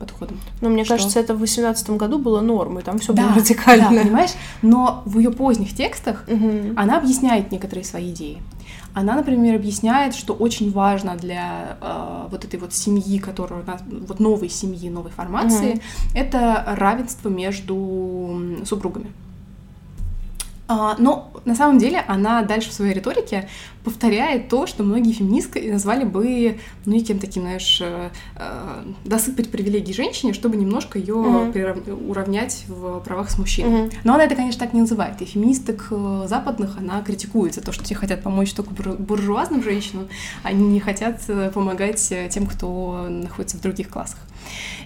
подходом. 0.00 0.40
Но 0.60 0.68
мне 0.70 0.84
Что? 0.84 0.94
кажется, 0.94 1.20
это 1.20 1.34
в 1.34 1.40
восемнадцатом 1.40 1.98
году 1.98 2.18
было 2.18 2.40
нормой, 2.40 2.82
там 2.82 2.98
все 2.98 3.12
Да, 3.12 3.22
было 3.28 3.34
радикально. 3.36 3.90
Да, 3.90 4.02
понимаешь? 4.02 4.30
Но 4.62 5.02
в 5.04 5.18
ее 5.18 5.30
поздних 5.30 5.74
текстах 5.76 6.24
Мгм. 6.26 6.72
она 6.76 6.98
объясняет 6.98 7.52
некоторые 7.52 7.84
свои 7.84 8.10
идеи. 8.10 8.38
Она, 8.92 9.14
например, 9.14 9.54
объясняет, 9.54 10.14
что 10.16 10.32
очень 10.32 10.72
важно 10.72 11.14
для 11.16 11.76
э, 11.80 12.26
вот 12.28 12.44
этой 12.44 12.58
вот 12.58 12.74
семьи, 12.74 13.18
которая 13.18 13.62
нас, 13.62 13.82
вот 14.08 14.18
новой 14.18 14.48
семьи, 14.48 14.88
новой 14.90 15.12
формации, 15.12 15.80
это 16.14 16.64
равенство 16.76 17.28
между 17.28 18.40
супругами. 18.64 19.12
А, 20.72 20.94
но 21.00 21.32
на 21.46 21.56
самом 21.56 21.78
деле 21.78 21.98
она 22.06 22.42
дальше 22.42 22.70
в 22.70 22.72
своей 22.72 22.94
риторике 22.94 23.48
повторяет 23.82 24.48
то, 24.48 24.68
что 24.68 24.84
многие 24.84 25.10
феминистки 25.10 25.58
назвали 25.68 26.04
бы 26.04 26.60
ну, 26.84 26.92
неким 26.92 27.18
таким, 27.18 27.42
знаешь, 27.42 27.80
э, 27.82 28.10
э, 28.36 28.84
досыпать 29.04 29.50
привилегии 29.50 29.92
женщине, 29.92 30.32
чтобы 30.32 30.56
немножко 30.56 30.96
ее 31.00 31.16
Мгм. 31.16 32.08
уравнять 32.08 32.66
в 32.68 33.00
правах 33.00 33.30
с 33.30 33.38
мужчиной. 33.38 33.86
Мгм. 33.86 33.90
Но 34.04 34.14
она 34.14 34.26
это, 34.26 34.36
конечно, 34.36 34.60
так 34.60 34.72
не 34.72 34.82
называет. 34.82 35.20
И 35.20 35.24
феминисток 35.24 35.88
э, 35.90 36.26
западных 36.28 36.78
она 36.78 37.02
критикует 37.02 37.52
за 37.52 37.62
то, 37.62 37.72
что 37.72 37.82
те 37.82 37.96
хотят 37.96 38.22
помочь 38.22 38.52
только 38.52 38.70
бур- 38.72 38.96
буржуазным 38.96 39.64
женщинам, 39.64 40.06
они 40.44 40.68
не 40.68 40.78
хотят 40.78 41.20
помогать 41.52 42.12
тем, 42.30 42.46
кто 42.46 43.08
находится 43.08 43.56
в 43.56 43.60
других 43.60 43.88
классах. 43.88 44.18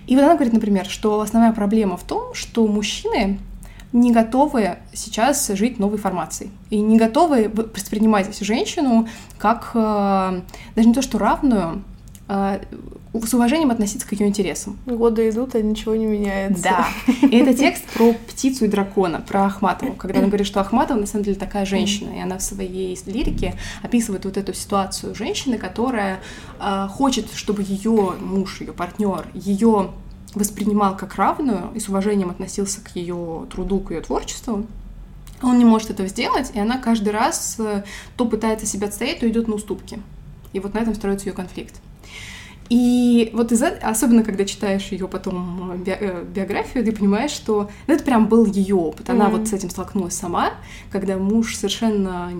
И 0.07 0.14
вот 0.16 0.23
она 0.25 0.33
говорит, 0.33 0.55
например, 0.55 0.87
что 0.87 1.20
основная 1.20 1.53
проблема 1.53 1.99
в 1.99 2.05
том, 2.05 2.33
что 2.33 2.66
мужчины 2.66 3.38
не 3.94 4.11
готовы 4.11 4.78
сейчас 4.92 5.48
жить 5.48 5.78
новой 5.78 5.98
формацией. 5.98 6.50
И 6.68 6.80
не 6.80 6.98
готовы 6.98 7.48
воспринимать 7.48 8.37
женщину 8.40 9.09
как 9.38 9.70
э, 9.72 10.40
даже 10.74 10.88
не 10.88 10.92
то, 10.92 11.00
что 11.00 11.18
равную, 11.18 11.83
а 12.26 12.61
с 13.12 13.33
уважением 13.33 13.70
относиться 13.70 14.09
к 14.09 14.12
ее 14.12 14.26
интересам. 14.26 14.78
Годы 14.87 15.28
идут, 15.30 15.54
а 15.54 15.62
ничего 15.62 15.94
не 15.94 16.07
меняется. 16.07 16.62
Да. 16.64 16.88
И 17.07 17.37
это 17.37 17.54
текст 17.54 17.85
про 17.94 18.12
птицу 18.12 18.64
и 18.64 18.68
дракона, 18.68 19.20
про 19.20 19.44
Ахматову. 19.44 19.92
Когда 19.92 20.18
она 20.18 20.26
говорит, 20.26 20.46
что 20.46 20.61
Ахматова 20.61 20.98
на 20.98 21.07
самом 21.07 21.24
деле 21.24 21.37
такая 21.37 21.64
женщина, 21.64 22.11
и 22.16 22.20
она 22.20 22.38
в 22.38 22.42
своей 22.42 22.98
лирике 23.07 23.54
описывает 23.83 24.24
вот 24.24 24.37
эту 24.37 24.52
ситуацию 24.54 25.14
женщины, 25.14 25.59
которая 25.59 26.18
э, 26.59 26.88
хочет, 26.90 27.33
чтобы 27.33 27.62
ее 27.62 28.14
муж, 28.20 28.61
ее 28.61 28.72
партнер, 28.72 29.26
ее 29.35 29.90
воспринимал 30.35 30.97
как 30.97 31.14
равную 31.16 31.70
и 31.75 31.81
с 31.81 31.88
уважением 31.88 32.31
относился 32.31 32.81
к 32.83 32.94
ее 32.97 33.47
труду, 33.51 33.81
к 33.81 33.90
ее 33.90 34.01
творчеству. 34.01 34.66
Он 35.42 35.59
не 35.59 35.64
может 35.64 35.90
этого 35.90 36.09
сделать, 36.09 36.53
и 36.55 36.61
она 36.61 36.79
каждый 36.79 37.11
раз 37.11 37.57
э, 37.59 37.85
то 38.16 38.25
пытается 38.27 38.66
себя 38.66 38.88
отстоять, 38.88 39.20
то 39.20 39.29
идет 39.29 39.49
на 39.49 39.55
уступки. 39.55 40.01
И 40.53 40.61
вот 40.61 40.75
на 40.75 40.79
этом 40.79 40.94
строится 40.94 41.29
ее 41.29 41.35
конфликт. 41.35 41.81
И 42.70 43.31
вот 43.35 43.53
из 43.53 43.62
особенно 43.62 44.22
когда 44.22 44.44
читаешь 44.44 44.87
ее 44.90 45.07
потом 45.07 45.72
э, 45.72 45.77
би- 45.77 45.96
э, 46.00 46.24
биографию, 46.24 46.85
ты 46.85 46.92
понимаешь, 46.92 47.31
что 47.31 47.68
ну, 47.87 47.94
это 47.94 48.03
прям 48.05 48.27
был 48.27 48.46
ее 48.46 48.74
опыт. 48.74 49.11
Она 49.11 49.29
Мгм. 49.29 49.38
вот 49.38 49.48
с 49.48 49.53
этим 49.53 49.68
столкнулась 49.70 50.14
сама, 50.14 50.50
когда 50.90 51.18
муж 51.18 51.57
совершенно 51.57 52.33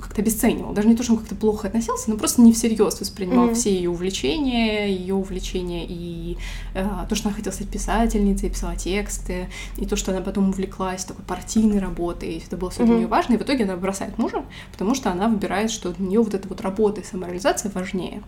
как-то 0.00 0.22
обесценивал. 0.22 0.72
Даже 0.72 0.88
не 0.88 0.94
то, 0.94 1.02
что 1.02 1.12
он 1.14 1.18
как-то 1.18 1.34
плохо 1.34 1.66
относился, 1.68 2.10
но 2.10 2.16
просто 2.16 2.40
не 2.42 2.52
всерьез 2.52 3.00
воспринимал 3.00 3.46
Мгм. 3.46 3.54
все 3.54 3.74
ее 3.74 3.90
увлечения, 3.90 4.88
ее 4.88 5.14
увлечения 5.14 5.84
и 5.88 6.36
э, 6.74 6.86
то, 7.08 7.14
что 7.14 7.28
она 7.28 7.36
хотела 7.36 7.52
стать 7.52 7.68
писательницей, 7.68 8.50
писала 8.50 8.76
тексты, 8.76 9.48
и 9.76 9.86
то, 9.86 9.96
что 9.96 10.12
она 10.12 10.20
потом 10.20 10.50
увлеклась 10.50 11.04
такой 11.04 11.24
партийной 11.24 11.80
работой, 11.80 12.34
и 12.34 12.42
это 12.46 12.56
было 12.56 12.70
все 12.70 12.84
для 12.84 12.92
Мгм. 12.92 12.98
нее 12.98 13.06
важно. 13.08 13.34
И 13.34 13.36
в 13.38 13.42
итоге 13.42 13.64
она 13.64 13.76
бросает 13.76 14.18
мужа, 14.18 14.44
потому 14.72 14.94
что 14.94 15.10
она 15.10 15.28
выбирает, 15.28 15.70
что 15.70 15.90
для 15.92 16.06
нее 16.06 16.22
вот 16.22 16.34
эта 16.34 16.46
вот 16.48 16.60
работа 16.60 17.00
и 17.00 17.04
самореализация 17.04 17.72
важнее. 17.74 18.22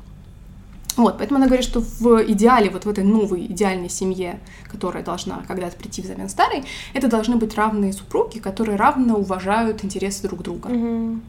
Вот, 1.01 1.17
поэтому 1.17 1.39
она 1.39 1.47
говорит, 1.47 1.65
что 1.65 1.81
в 1.81 2.23
идеале, 2.33 2.69
вот 2.69 2.85
в 2.85 2.89
этой 2.89 3.05
новой 3.05 3.47
идеальной 3.47 3.89
семье, 3.89 4.39
которая 4.71 5.03
должна 5.03 5.43
когда-то 5.49 5.77
прийти 5.77 6.03
взамен 6.03 6.29
старой, 6.29 6.65
это 6.93 7.09
должны 7.09 7.37
быть 7.37 7.55
равные 7.55 7.95
супруги, 7.95 8.39
которые 8.39 8.77
равно 8.77 9.17
уважают 9.17 9.83
интересы 9.83 10.29
друг 10.29 10.43
друга. 10.43 10.69
Мгм. 10.69 11.23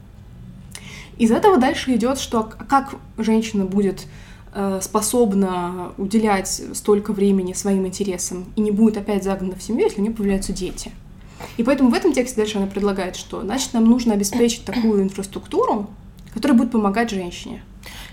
Из 1.18 1.32
этого 1.32 1.58
дальше 1.58 1.96
идет, 1.96 2.20
что 2.20 2.52
как 2.68 2.96
женщина 3.18 3.64
будет 3.64 4.08
э, 4.54 4.80
способна 4.82 5.94
уделять 5.98 6.62
столько 6.74 7.14
времени 7.14 7.54
своим 7.54 7.88
интересам 7.88 8.46
и 8.58 8.62
не 8.62 8.72
будет 8.72 8.98
опять 8.98 9.24
загнана 9.24 9.56
в 9.56 9.64
семью, 9.64 9.86
если 9.86 10.02
у 10.02 10.04
нее 10.04 10.14
появляются 10.14 10.52
дети. 10.52 10.92
И 11.56 11.64
поэтому 11.64 11.92
в 11.92 11.94
этом 11.94 12.12
тексте 12.12 12.36
дальше 12.36 12.58
она 12.58 12.68
предлагает, 12.68 13.16
что 13.16 13.42
значит 13.42 13.74
нам 13.74 13.86
нужно 13.86 14.16
обеспечить 14.16 14.66
такую 14.66 15.02
инфраструктуру, 15.02 15.90
которая 16.34 16.58
будет 16.58 16.72
помогать 16.72 17.10
женщине. 17.10 17.64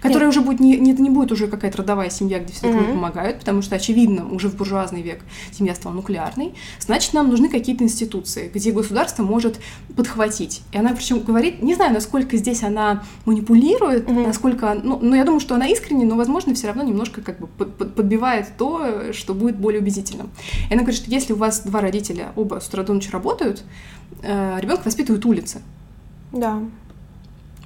Которая 0.02 0.28
уже 0.28 0.40
будет 0.40 0.60
не, 0.60 0.76
не, 0.76 0.92
это 0.92 1.02
не 1.02 1.10
будет 1.10 1.32
уже 1.32 1.48
какая-то 1.48 1.78
родовая 1.78 2.10
семья, 2.10 2.38
где 2.38 2.52
все 2.52 2.62
друг 2.62 2.76
другу 2.76 2.92
помогают, 2.92 3.40
потому 3.40 3.62
что, 3.62 3.76
очевидно, 3.76 4.28
уже 4.30 4.48
в 4.48 4.56
буржуазный 4.56 5.02
век 5.02 5.20
семья 5.52 5.74
стала 5.74 5.92
нуклеарной. 5.94 6.54
Значит, 6.78 7.14
нам 7.14 7.28
нужны 7.28 7.48
какие-то 7.48 7.84
институции, 7.84 8.50
где 8.52 8.70
государство 8.72 9.22
может 9.22 9.58
подхватить. 9.96 10.62
И 10.72 10.78
она 10.78 10.94
причем 10.94 11.20
говорит, 11.20 11.62
не 11.62 11.74
знаю, 11.74 11.92
насколько 11.92 12.36
здесь 12.36 12.62
она 12.62 13.02
манипулирует, 13.24 14.08
Мгм. 14.08 14.22
насколько, 14.24 14.78
ну, 14.82 14.98
но 15.00 15.16
я 15.16 15.24
думаю, 15.24 15.40
что 15.40 15.54
она 15.54 15.66
искренне, 15.66 16.04
но, 16.04 16.16
возможно, 16.16 16.54
все 16.54 16.68
равно 16.68 16.82
немножко 16.82 17.20
как 17.20 17.38
бы 17.38 17.46
под- 17.46 17.74
под- 17.76 17.94
подбивает 17.94 18.48
то, 18.56 19.12
что 19.12 19.34
будет 19.34 19.56
более 19.56 19.80
убедительным. 19.80 20.30
И 20.70 20.72
она 20.72 20.82
говорит, 20.82 21.00
что 21.00 21.10
если 21.10 21.32
у 21.32 21.36
вас 21.36 21.60
два 21.62 21.80
родителя 21.80 22.32
оба 22.36 22.60
с 22.60 22.68
утра 22.68 22.82
до 22.82 22.92
ночи 22.92 23.10
работают, 23.10 23.64
ребенка 24.22 24.82
воспитывают 24.84 25.24
улицы. 25.26 25.60
Да. 26.32 26.60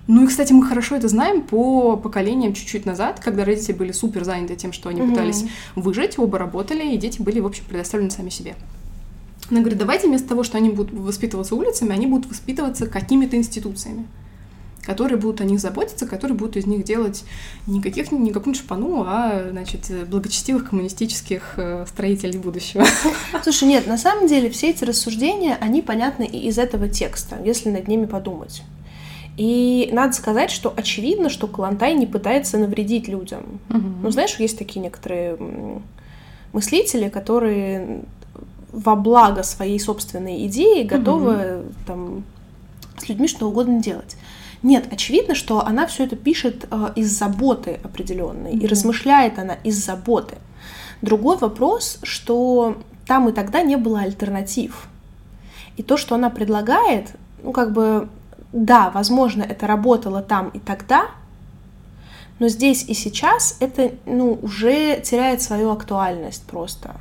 Ну 0.08 0.24
и, 0.24 0.26
кстати, 0.26 0.52
мы 0.52 0.66
хорошо 0.66 0.96
это 0.96 1.08
знаем 1.08 1.42
по 1.42 1.96
поколениям 1.96 2.54
чуть-чуть 2.54 2.86
назад, 2.86 3.20
когда 3.20 3.44
родители 3.44 3.72
были 3.72 3.92
супер 3.92 4.24
заняты 4.24 4.56
тем, 4.56 4.72
что 4.72 4.88
они 4.88 5.00
Мгм. 5.00 5.10
пытались 5.10 5.44
выжить, 5.76 6.18
оба 6.18 6.38
работали, 6.38 6.92
и 6.94 6.96
дети 6.96 7.22
были, 7.22 7.40
в 7.40 7.46
общем, 7.46 7.64
предоставлены 7.68 8.10
сами 8.10 8.28
себе. 8.30 8.56
Она 9.50 9.60
говорит, 9.60 9.78
давайте 9.78 10.08
вместо 10.08 10.28
того, 10.28 10.42
что 10.42 10.56
они 10.58 10.70
будут 10.70 10.92
воспитываться 10.92 11.54
улицами, 11.54 11.92
они 11.92 12.06
будут 12.06 12.28
воспитываться 12.30 12.86
какими-то 12.86 13.36
институциями, 13.36 14.06
которые 14.84 15.18
будут 15.18 15.40
о 15.40 15.44
них 15.44 15.60
заботиться, 15.60 16.06
которые 16.06 16.36
будут 16.36 16.56
из 16.56 16.66
них 16.66 16.84
делать 16.84 17.22
не, 17.66 17.80
каких, 17.80 18.10
не 18.10 18.32
какую-нибудь 18.32 18.64
шпану, 18.64 19.04
а, 19.06 19.48
значит, 19.50 19.90
благочестивых 20.08 20.70
коммунистических 20.70 21.54
э, 21.56 21.84
строителей 21.88 22.38
будущего. 22.38 22.84
Слушай, 23.42 23.68
нет, 23.68 23.86
на 23.86 23.98
самом 23.98 24.26
деле 24.26 24.50
все 24.50 24.70
эти 24.70 24.82
рассуждения, 24.84 25.56
они 25.60 25.82
понятны 25.82 26.24
и 26.24 26.48
из 26.48 26.58
этого 26.58 26.88
текста, 26.88 27.38
если 27.44 27.70
над 27.70 27.86
ними 27.86 28.06
подумать. 28.06 28.62
И 29.36 29.88
надо 29.92 30.12
сказать, 30.12 30.50
что 30.50 30.72
очевидно, 30.76 31.30
что 31.30 31.46
Калантай 31.46 31.94
не 31.94 32.06
пытается 32.06 32.58
навредить 32.58 33.08
людям. 33.08 33.60
Ну, 33.68 34.10
знаешь, 34.10 34.36
есть 34.38 34.58
такие 34.58 34.80
некоторые 34.80 35.36
мыслители, 36.52 37.08
которые 37.08 38.02
во 38.72 38.94
благо 38.96 39.42
своей 39.42 39.78
собственной 39.80 40.46
идеи 40.46 40.82
готовы 40.82 41.62
там 41.86 42.24
с 42.98 43.08
людьми 43.08 43.28
что 43.28 43.48
угодно 43.48 43.80
делать. 43.82 44.16
Нет, 44.62 44.86
очевидно, 44.92 45.34
что 45.34 45.64
она 45.66 45.86
все 45.86 46.04
это 46.04 46.14
пишет 46.14 46.68
э, 46.70 46.92
из 46.94 47.10
заботы 47.18 47.80
определенной, 47.82 48.52
и 48.52 48.56
Мгм. 48.58 48.66
размышляет 48.66 49.38
она 49.38 49.54
из 49.64 49.84
заботы. 49.84 50.36
Другой 51.02 51.36
вопрос, 51.36 51.98
что 52.04 52.76
там 53.06 53.28
и 53.28 53.32
тогда 53.32 53.62
не 53.62 53.76
было 53.76 54.00
альтернатив. 54.00 54.86
И 55.76 55.82
то, 55.82 55.96
что 55.96 56.14
она 56.14 56.30
предлагает, 56.30 57.10
ну, 57.42 57.50
как 57.50 57.72
бы, 57.72 58.08
да, 58.52 58.90
возможно, 58.90 59.42
это 59.42 59.66
работало 59.66 60.22
там 60.22 60.50
и 60.50 60.58
тогда, 60.58 61.06
но 62.38 62.48
здесь 62.48 62.84
и 62.88 62.94
сейчас 62.94 63.56
это, 63.60 63.92
ну, 64.04 64.38
уже 64.42 65.00
теряет 65.00 65.42
свою 65.42 65.70
актуальность 65.70 66.44
просто. 66.44 66.96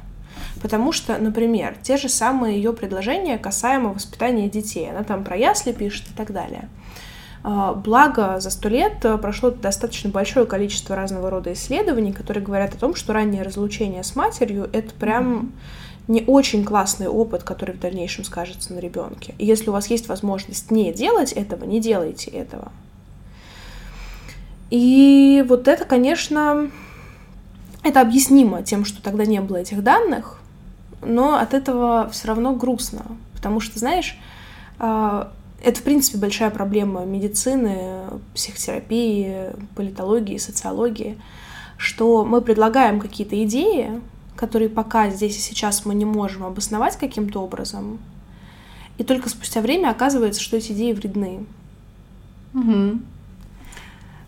Потому 0.62 0.92
что, 0.92 1.18
например, 1.18 1.76
те 1.82 1.98
же 1.98 2.10
самые 2.10 2.58
ее 2.58 2.74
предложения 2.74 3.38
касаемо 3.38 3.94
воспитания 3.94 4.50
детей. 4.50 4.90
Она 4.90 5.04
там 5.04 5.24
про 5.24 5.36
ясли 5.36 5.72
пишет 5.72 6.06
и 6.12 6.14
так 6.14 6.32
далее. 6.32 6.70
А, 7.44 7.74
благо, 7.74 8.40
за 8.40 8.52
сто 8.52 8.70
лет 8.70 9.04
прошло 9.22 9.50
достаточно 9.50 10.10
большое 10.12 10.46
количество 10.46 10.96
разного 10.96 11.30
рода 11.32 11.52
исследований, 11.54 12.14
которые 12.14 12.44
говорят 12.44 12.76
о 12.76 12.78
том, 12.78 12.94
что 12.94 13.14
раннее 13.14 13.42
разлучение 13.42 14.04
с 14.04 14.16
матерью— 14.16 14.70
это 14.74 14.94
прям 14.94 15.54
не 16.08 16.24
очень 16.28 16.64
классный 16.64 17.08
опыт, 17.08 17.44
который 17.44 17.76
в 17.76 17.80
дальнейшем 17.80 18.24
скажется 18.24 18.74
на 18.74 18.80
ребенке. 18.80 19.36
И 19.38 19.46
если 19.46 19.70
у 19.70 19.74
вас 19.74 19.88
есть 19.88 20.08
возможность 20.08 20.72
не 20.72 20.92
делать 20.94 21.32
этого, 21.32 21.66
не 21.66 21.80
делайте 21.80 22.32
этого. 22.32 22.72
И 24.70 25.46
вот 25.48 25.68
это, 25.68 25.86
конечно, 25.86 26.70
это 27.84 28.02
объяснимо 28.02 28.64
тем, 28.64 28.86
что 28.86 29.02
тогда 29.02 29.26
не 29.26 29.42
было 29.42 29.58
этих 29.58 29.84
данных, 29.84 30.40
но 31.02 31.36
от 31.36 31.54
этого 31.54 32.10
все 32.12 32.28
равно 32.28 32.56
грустно, 32.56 33.06
потому 33.34 33.60
что, 33.60 33.80
знаешь, 33.80 34.18
а, 34.80 35.32
это, 35.64 35.80
в 35.80 35.84
принципе, 35.84 36.18
большая 36.18 36.50
проблема 36.50 37.06
медицины, 37.06 38.04
психотерапии, 38.34 39.48
политологии, 39.76 40.38
социологии, 40.38 41.20
что 41.78 42.24
мы 42.24 42.42
предлагаем 42.42 43.00
какие-то 43.00 43.44
идеи, 43.44 44.02
которые 44.36 44.70
пока 44.70 45.10
здесь 45.10 45.38
и 45.38 45.42
сейчас 45.42 45.86
мы 45.86 45.96
не 45.96 46.06
можем 46.06 46.44
обосновать 46.44 46.98
каким-то 46.98 47.42
образом, 47.42 48.00
и 48.98 49.04
только 49.04 49.30
спустя 49.30 49.62
время 49.62 49.90
оказывается, 49.90 50.42
что 50.42 50.58
эти 50.58 50.72
идеи 50.74 50.94
вредны. 50.94 51.46
Угу. 52.54 53.00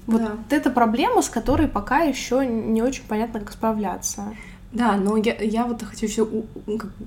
Вот 0.08 0.22
да. 0.22 0.38
это 0.50 0.70
проблема, 0.70 1.22
с 1.22 1.30
которой 1.30 1.68
пока 1.68 2.00
еще 2.02 2.46
не 2.46 2.82
очень 2.82 3.04
понятно, 3.08 3.40
как 3.40 3.52
справляться. 3.52 4.34
Да, 4.74 4.98
но 4.98 5.16
я, 5.18 5.36
я 5.36 5.66
вот 5.66 5.84
хочу 5.84 6.08
еще 6.08 6.28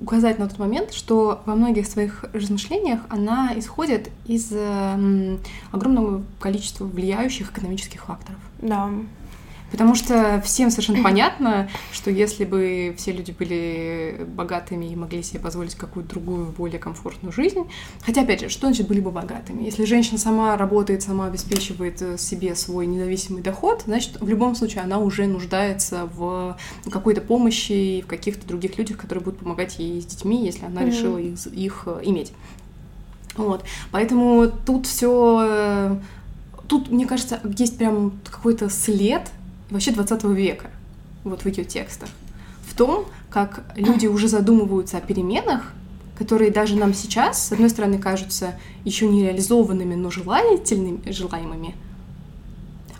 указать 0.01 0.39
на 0.39 0.49
тот 0.49 0.59
момент, 0.61 0.93
что 0.93 1.43
во 1.47 1.57
многих 1.57 1.89
своих 1.89 2.25
размышлениях 2.33 3.01
она 3.09 3.53
исходит 3.57 4.11
из 4.25 4.53
э, 4.53 5.37
огромного 5.73 6.23
количества 6.39 6.85
влияющих 6.85 7.51
экономических 7.51 8.05
факторов. 8.05 8.39
Да. 8.63 8.89
Потому 9.71 9.95
что 9.95 10.41
всем 10.45 10.71
совершенно 10.71 11.03
понятно, 11.03 11.69
что 11.93 12.11
если 12.11 12.45
бы 12.45 12.95
все 12.97 13.13
люди 13.13 13.33
были 13.33 14.25
богатыми 14.27 14.87
и 14.87 14.97
могли 14.97 15.23
себе 15.23 15.41
позволить 15.41 15.75
какую-то 15.75 16.11
другую, 16.11 16.47
более 16.47 16.79
комфортную 16.79 17.33
жизнь, 17.33 17.69
хотя, 18.05 18.23
опять 18.23 18.41
же, 18.41 18.49
что 18.49 18.69
значит 18.69 18.87
были 18.87 19.01
бы 19.01 19.11
богатыми? 19.11 19.65
Если 19.65 19.85
женщина 19.85 20.19
сама 20.19 20.57
работает, 20.57 21.03
сама 21.03 21.27
обеспечивает 21.27 22.01
э, 22.01 22.17
себе 22.19 22.55
свой 22.55 22.87
независимый 22.87 23.43
доход, 23.43 23.83
значит, 23.87 24.21
в 24.21 24.29
любом 24.29 24.55
случае 24.55 24.85
она 24.85 24.99
уже 24.99 25.27
нуждается 25.27 26.09
в 26.15 26.57
какой-то 26.91 27.21
помощи 27.21 27.73
и 27.73 28.03
в 28.03 28.07
каких-то 28.07 28.47
других 28.47 28.79
людях, 28.79 28.99
которые 28.99 29.25
будут 29.25 29.41
помогать 29.41 29.79
ей 29.79 30.01
с 30.01 30.07
детьми, 30.07 30.45
если 30.45 30.65
она 30.67 30.83
mm-hmm. 30.83 30.87
решила 30.87 31.19
их, 31.19 31.47
их 31.47 31.83
э, 31.87 32.01
иметь. 32.05 32.33
Вот. 33.37 33.65
Поэтому 33.91 34.51
тут 34.65 34.87
все 34.87 35.41
э, 35.43 35.97
тут, 36.69 36.91
мне 36.91 37.07
кажется, 37.07 37.41
есть 37.59 37.79
прям 37.79 38.19
какой-то 38.25 38.69
след 38.71 39.31
вообще 39.71 39.93
20 39.93 40.25
века, 40.25 40.71
вот 41.25 41.43
в 41.43 41.47
ее 41.47 41.65
текстах, 41.65 42.09
в 42.67 42.75
том, 42.75 43.07
как 43.31 43.65
люди 43.77 44.07
уже 44.07 44.29
задумываются 44.29 44.99
о 44.99 45.01
переменах, 45.01 45.73
которые 46.19 46.51
даже 46.51 46.77
нам 46.77 46.95
сейчас, 46.95 47.47
с 47.47 47.53
одной 47.53 47.69
стороны, 47.69 47.99
кажутся 47.99 48.59
еще 48.85 49.07
не 49.07 49.25
реализованными, 49.25 49.95
но 49.95 50.11
желательными, 50.11 51.11
желаемыми, 51.11 51.75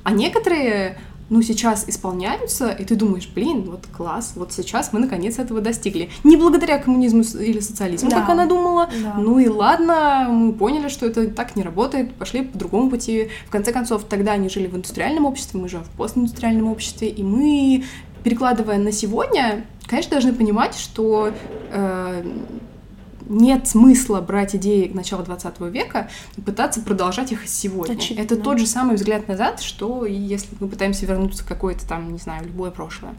а 0.03 0.13
некоторые 0.13 0.99
ну, 1.29 1.43
сейчас 1.43 1.89
исполняются, 1.89 2.71
и 2.71 2.85
ты 2.85 2.95
думаешь, 2.95 3.29
блин, 3.35 3.63
вот 3.71 3.87
класс, 3.87 4.35
вот 4.37 4.53
сейчас 4.53 4.93
мы 4.93 5.01
наконец 5.01 5.39
этого 5.39 5.61
достигли. 5.61 6.09
Не 6.23 6.37
благодаря 6.37 6.79
коммунизму 6.79 7.23
или 7.41 7.61
социализму, 7.61 8.11
да. 8.11 8.21
как 8.21 8.31
она 8.31 8.47
думала, 8.47 8.89
да. 9.03 9.15
ну 9.19 9.39
и 9.39 9.49
ладно, 9.49 10.29
мы 10.31 10.53
поняли, 10.53 10.89
что 10.89 11.07
это 11.07 11.29
так 11.29 11.57
не 11.57 11.63
работает, 11.63 12.15
пошли 12.15 12.43
по 12.43 12.57
другому 12.57 12.91
пути. 12.91 13.29
В 13.47 13.51
конце 13.51 13.73
концов, 13.73 14.05
тогда 14.05 14.33
они 14.33 14.49
жили 14.49 14.69
в 14.69 14.77
индустриальном 14.77 15.27
обществе, 15.27 15.61
мы 15.61 15.69
живем 15.69 15.85
в 15.85 15.91
постиндустриальном 15.91 16.71
обществе, 16.71 17.09
и 17.09 17.23
мы, 17.23 17.85
перекладывая 18.23 18.79
на 18.79 18.93
сегодня, 18.93 19.67
конечно, 19.87 20.13
должны 20.13 20.33
понимать, 20.33 20.77
что 20.77 21.33
э, 21.73 22.25
нет 23.29 23.67
смысла 23.69 24.21
брать 24.21 24.55
идеи 24.57 24.91
начала 24.93 25.23
20 25.23 25.61
века 25.73 26.09
и 26.37 26.41
пытаться 26.41 26.81
продолжать 26.81 27.33
их 27.33 27.49
сегодня. 27.49 27.95
Очевидно. 27.95 28.23
Это 28.23 28.37
тот 28.37 28.59
же 28.59 28.67
самый 28.67 28.97
взгляд 28.97 29.29
назад, 29.29 29.61
что 29.61 30.07
если 30.07 30.49
мы 30.61 30.69
пытаемся 30.69 31.07
вернуться 31.07 31.45
в 31.45 31.47
какое-то 31.47 31.87
там, 31.87 32.13
не 32.13 32.19
знаю, 32.19 32.45
любое 32.47 32.71
прошлое. 32.71 33.15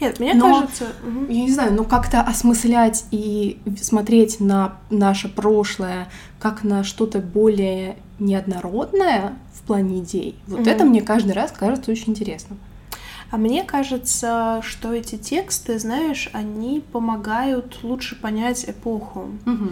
Нет, 0.00 0.20
мне 0.20 0.34
но, 0.34 0.60
кажется... 0.60 0.92
Я 1.28 1.42
не 1.42 1.52
знаю, 1.52 1.72
но 1.72 1.84
как-то 1.84 2.20
осмыслять 2.20 3.04
и 3.10 3.58
смотреть 3.80 4.40
на 4.40 4.76
наше 4.90 5.28
прошлое 5.28 6.08
как 6.38 6.64
на 6.64 6.84
что-то 6.84 7.18
более 7.18 7.96
неоднородное 8.18 9.34
в 9.54 9.62
плане 9.62 10.00
идей, 10.00 10.36
вот 10.46 10.60
угу. 10.60 10.68
это 10.68 10.84
мне 10.84 11.02
каждый 11.02 11.32
раз 11.32 11.52
кажется 11.52 11.90
очень 11.90 12.12
интересным. 12.12 12.58
А 13.30 13.36
мне 13.36 13.64
кажется, 13.64 14.60
что 14.62 14.92
эти 14.92 15.16
тексты, 15.16 15.78
знаешь, 15.78 16.28
они 16.32 16.82
помогают 16.92 17.80
лучше 17.82 18.14
понять 18.20 18.64
эпоху. 18.68 19.30
Угу. 19.46 19.68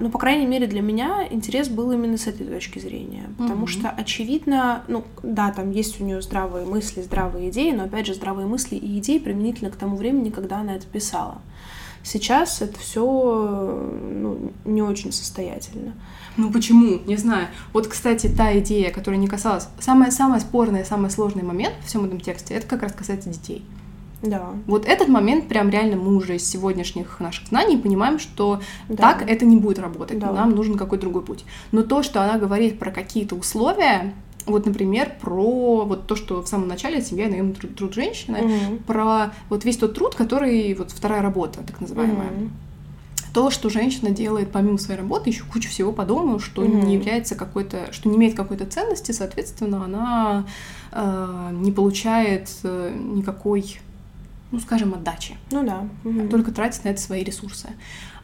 Ну, 0.00 0.10
по 0.10 0.18
крайней 0.18 0.46
мере, 0.46 0.66
для 0.66 0.80
меня 0.80 1.26
интерес 1.30 1.68
был 1.68 1.92
именно 1.92 2.16
с 2.16 2.26
этой 2.26 2.46
точки 2.46 2.78
зрения. 2.78 3.28
Потому 3.36 3.64
угу. 3.64 3.66
что, 3.66 3.90
очевидно, 3.90 4.82
ну, 4.88 5.04
да, 5.22 5.52
там 5.52 5.70
есть 5.70 6.00
у 6.00 6.04
нее 6.04 6.22
здравые 6.22 6.64
мысли, 6.64 7.02
здравые 7.02 7.50
идеи, 7.50 7.72
но, 7.72 7.84
опять 7.84 8.06
же, 8.06 8.14
здравые 8.14 8.46
мысли 8.46 8.76
и 8.76 8.98
идеи 8.98 9.18
применительно 9.18 9.70
к 9.70 9.76
тому 9.76 9.96
времени, 9.96 10.30
когда 10.30 10.58
она 10.58 10.76
это 10.76 10.86
писала. 10.86 11.38
Сейчас 12.02 12.62
это 12.62 12.78
все 12.78 13.02
ну, 13.02 14.52
не 14.64 14.80
очень 14.80 15.12
состоятельно. 15.12 15.92
Ну 16.38 16.52
почему? 16.52 17.00
Не 17.04 17.16
знаю. 17.16 17.48
Вот, 17.72 17.88
кстати, 17.88 18.28
та 18.28 18.58
идея, 18.60 18.90
которая 18.90 19.20
не 19.20 19.26
касалась... 19.26 19.68
Самое-самое 19.80 20.40
спорное, 20.40 20.84
самый 20.84 21.10
сложный 21.10 21.42
момент 21.42 21.74
в 21.82 21.88
всем 21.88 22.04
этом 22.04 22.20
тексте, 22.20 22.54
это 22.54 22.66
как 22.66 22.82
раз 22.82 22.92
касается 22.92 23.28
детей. 23.28 23.64
Да. 24.22 24.50
Вот 24.66 24.86
этот 24.86 25.08
момент 25.08 25.48
прям 25.48 25.68
реально 25.68 25.96
мы 25.96 26.16
уже 26.16 26.36
из 26.36 26.48
сегодняшних 26.48 27.20
наших 27.20 27.48
знаний 27.48 27.76
понимаем, 27.76 28.18
что 28.18 28.60
да. 28.88 29.14
так 29.14 29.28
это 29.28 29.44
не 29.44 29.56
будет 29.56 29.78
работать. 29.78 30.18
Да. 30.18 30.32
Нам 30.32 30.52
нужен 30.52 30.76
какой-то 30.76 31.02
другой 31.02 31.22
путь. 31.22 31.44
Но 31.72 31.82
то, 31.82 32.02
что 32.02 32.22
она 32.22 32.38
говорит 32.38 32.78
про 32.78 32.90
какие-то 32.90 33.34
условия, 33.34 34.14
вот, 34.46 34.64
например, 34.64 35.12
про 35.20 35.84
вот 35.84 36.06
то, 36.06 36.16
что 36.16 36.42
в 36.42 36.48
самом 36.48 36.68
начале 36.68 37.02
семья 37.02 37.26
и 37.26 37.30
наемный 37.30 37.54
труд, 37.54 37.74
труд 37.76 37.94
женщины, 37.94 38.36
mm 38.36 38.84
про 38.84 39.32
вот 39.50 39.64
весь 39.64 39.76
тот 39.76 39.94
труд, 39.94 40.14
который 40.14 40.72
вот 40.74 40.90
вторая 40.92 41.20
работа, 41.20 41.60
так 41.66 41.80
называемая. 41.80 42.28
mm 42.28 42.48
то, 43.32 43.50
что 43.50 43.70
женщина 43.70 44.10
делает 44.10 44.50
помимо 44.50 44.78
своей 44.78 45.00
работы, 45.00 45.30
еще 45.30 45.44
кучу 45.44 45.68
всего 45.68 45.92
по 45.92 46.04
дому, 46.04 46.38
что 46.38 46.64
mm-hmm. 46.64 46.84
не 46.84 46.94
является 46.94 47.34
какой-то, 47.34 47.92
что 47.92 48.08
не 48.08 48.16
имеет 48.16 48.36
какой-то 48.36 48.66
ценности, 48.66 49.12
соответственно, 49.12 49.84
она 49.84 50.46
э, 50.92 51.50
не 51.52 51.72
получает 51.72 52.50
э, 52.62 52.94
никакой, 52.96 53.80
ну, 54.50 54.60
скажем, 54.60 54.94
отдачи. 54.94 55.36
Ну 55.50 55.64
да. 55.64 55.88
Mm-hmm. 56.04 56.28
Только 56.28 56.52
тратит 56.52 56.84
на 56.84 56.88
это 56.90 57.00
свои 57.00 57.22
ресурсы. 57.22 57.68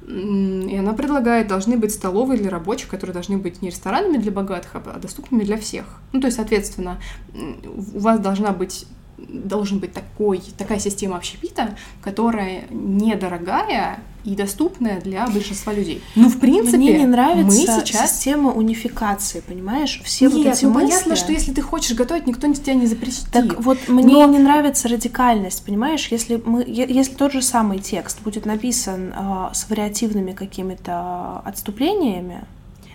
И 0.07 0.77
она 0.77 0.93
предлагает, 0.93 1.49
должны 1.49 1.79
быть 1.79 1.93
столовые 1.93 2.39
для 2.39 2.51
рабочих, 2.51 2.89
которые 2.89 3.15
должны 3.15 3.39
быть 3.39 3.63
не 3.63 3.71
ресторанами 3.71 4.19
для 4.19 4.33
богатых, 4.33 4.73
а 4.75 4.99
доступными 4.99 5.45
для 5.45 5.57
всех. 5.57 5.87
Ну, 6.13 6.21
то 6.21 6.27
есть, 6.27 6.37
соответственно, 6.37 7.01
у 7.35 8.01
вас 8.01 8.21
должна 8.21 8.53
быть 8.53 8.87
должен 9.17 9.79
быть 9.79 9.93
такой, 9.93 10.43
такая 10.59 10.79
система 10.79 11.17
общепита, 11.17 11.77
которая 12.03 12.65
недорогая 12.71 14.01
и 14.25 14.35
доступная 14.35 15.01
для 15.01 15.27
большинства 15.27 15.73
людей. 15.73 16.03
Ну, 16.15 16.29
в 16.29 16.39
принципе, 16.39 16.79
мне 16.79 16.99
не 16.99 17.07
нравится 17.07 17.45
мы 17.45 17.67
сейчас... 17.67 18.13
система 18.13 18.53
унификации, 18.53 19.41
понимаешь? 19.41 20.01
Все 20.05 20.27
Нет, 20.27 20.35
вот 20.35 20.47
эти 20.47 20.65
ну, 20.65 20.71
мысли... 20.73 20.87
понятно, 20.87 21.17
что 21.17 21.33
если 21.33 21.53
ты 21.53 21.61
хочешь 21.61 21.95
готовить, 21.95 22.27
никто 22.27 22.51
тебя 22.53 22.75
не 22.75 22.87
запретит. 22.87 23.27
Так 23.31 23.61
вот, 23.61 23.79
мне 23.89 24.27
Но... 24.27 24.33
не 24.33 24.39
нравится 24.39 24.89
радикальность, 24.89 25.65
понимаешь? 25.65 26.09
Если, 26.11 26.41
мы, 26.45 26.65
если 26.67 27.15
тот 27.15 27.33
же 27.33 27.43
самый 27.43 27.79
текст 27.79 28.21
будет 28.23 28.47
написан 28.47 29.13
э, 29.15 29.49
с 29.53 29.69
вариативными 29.69 30.33
какими-то 30.33 31.43
отступлениями, 31.45 32.45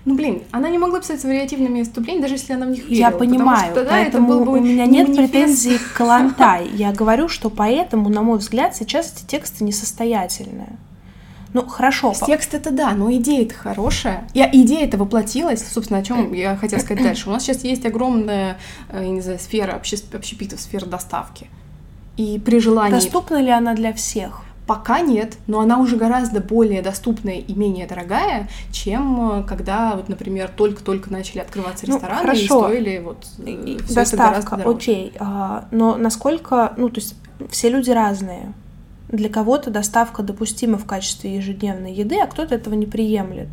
ну, 0.06 0.16
блин, 0.16 0.44
она 0.52 0.70
не 0.70 0.78
могла 0.78 1.02
писать 1.02 1.22
с 1.22 1.24
вариативными 1.24 1.80
выступлениями, 1.80 2.24
даже 2.24 2.36
если 2.36 2.54
она 2.54 2.66
в 2.66 2.70
них 2.70 2.86
верила. 2.86 2.98
Я 2.98 3.12
понимаю, 3.12 3.72
что, 3.72 3.84
да, 3.84 3.92
поэтому 3.92 4.28
это 4.28 4.40
был 4.40 4.46
бы 4.46 4.58
у 4.58 4.62
меня 4.62 4.86
нет 4.86 5.10
манифест. 5.10 5.32
претензий 5.32 5.78
к 5.78 5.94
Калантай. 5.98 6.68
Я 6.74 6.94
говорю, 6.94 7.28
что 7.28 7.50
поэтому, 7.50 8.10
на 8.10 8.24
мой 8.24 8.40
взгляд, 8.40 8.76
сейчас 8.76 9.14
эти 9.14 9.26
тексты 9.28 9.64
несостоятельные. 9.64 10.78
Ну, 11.54 11.66
хорошо. 11.66 12.14
Текст 12.26 12.54
это 12.54 12.72
да, 12.72 12.92
но 12.92 13.12
идея 13.14 13.44
это 13.46 13.56
хорошая. 13.56 14.28
И 14.34 14.40
идея 14.64 14.86
это 14.86 14.98
воплотилась. 14.98 15.66
Собственно, 15.68 16.00
о 16.00 16.04
чем 16.04 16.34
я 16.34 16.56
хотела 16.56 16.80
сказать 16.80 17.04
дальше. 17.04 17.30
У 17.30 17.32
нас 17.32 17.44
сейчас 17.44 17.64
есть 17.64 17.86
огромная, 17.86 18.58
э, 18.90 19.02
я 19.04 19.10
не 19.10 19.22
знаю, 19.22 19.40
сфера 19.40 19.74
общепитов, 19.74 20.62
сфера 20.62 20.86
доставки. 20.86 21.48
И 22.18 22.40
при 22.44 22.60
желании... 22.60 22.94
Доступна 22.96 23.42
ли 23.42 23.50
она 23.50 23.74
для 23.74 23.94
всех? 23.94 24.42
Пока 24.68 25.00
нет, 25.00 25.38
но 25.48 25.62
она 25.62 25.80
уже 25.80 25.96
гораздо 25.96 26.42
более 26.42 26.84
доступная 26.84 27.38
и 27.40 27.54
менее 27.56 27.88
дорогая, 27.88 28.48
чем 28.72 29.40
э, 29.40 29.44
когда, 29.44 29.96
вот, 29.96 30.10
например, 30.10 30.52
только-только 30.56 31.12
начали 31.12 31.40
открываться 31.40 31.86
Ну, 31.88 31.96
рестораны 31.96 32.22
хорошо. 32.22 32.40
и 32.42 32.46
стоили 32.46 33.00
вот 33.00 33.26
э, 33.40 33.50
И- 33.50 33.80
Доставка, 33.92 34.62
окей. 34.70 35.14
а, 35.20 35.68
но 35.72 35.96
насколько, 35.96 36.74
ну, 36.78 36.90
то 36.90 37.00
есть 37.00 37.16
все 37.50 37.70
люди 37.70 37.90
разные. 37.90 38.54
Для 39.10 39.30
кого-то 39.30 39.72
доставка 39.72 40.22
допустима 40.22 40.78
в 40.78 40.86
качестве 40.86 41.36
ежедневной 41.36 41.94
еды, 41.94 42.20
а 42.22 42.28
кто-то 42.28 42.54
этого 42.54 42.76
не 42.76 42.86
приемлет. 42.86 43.50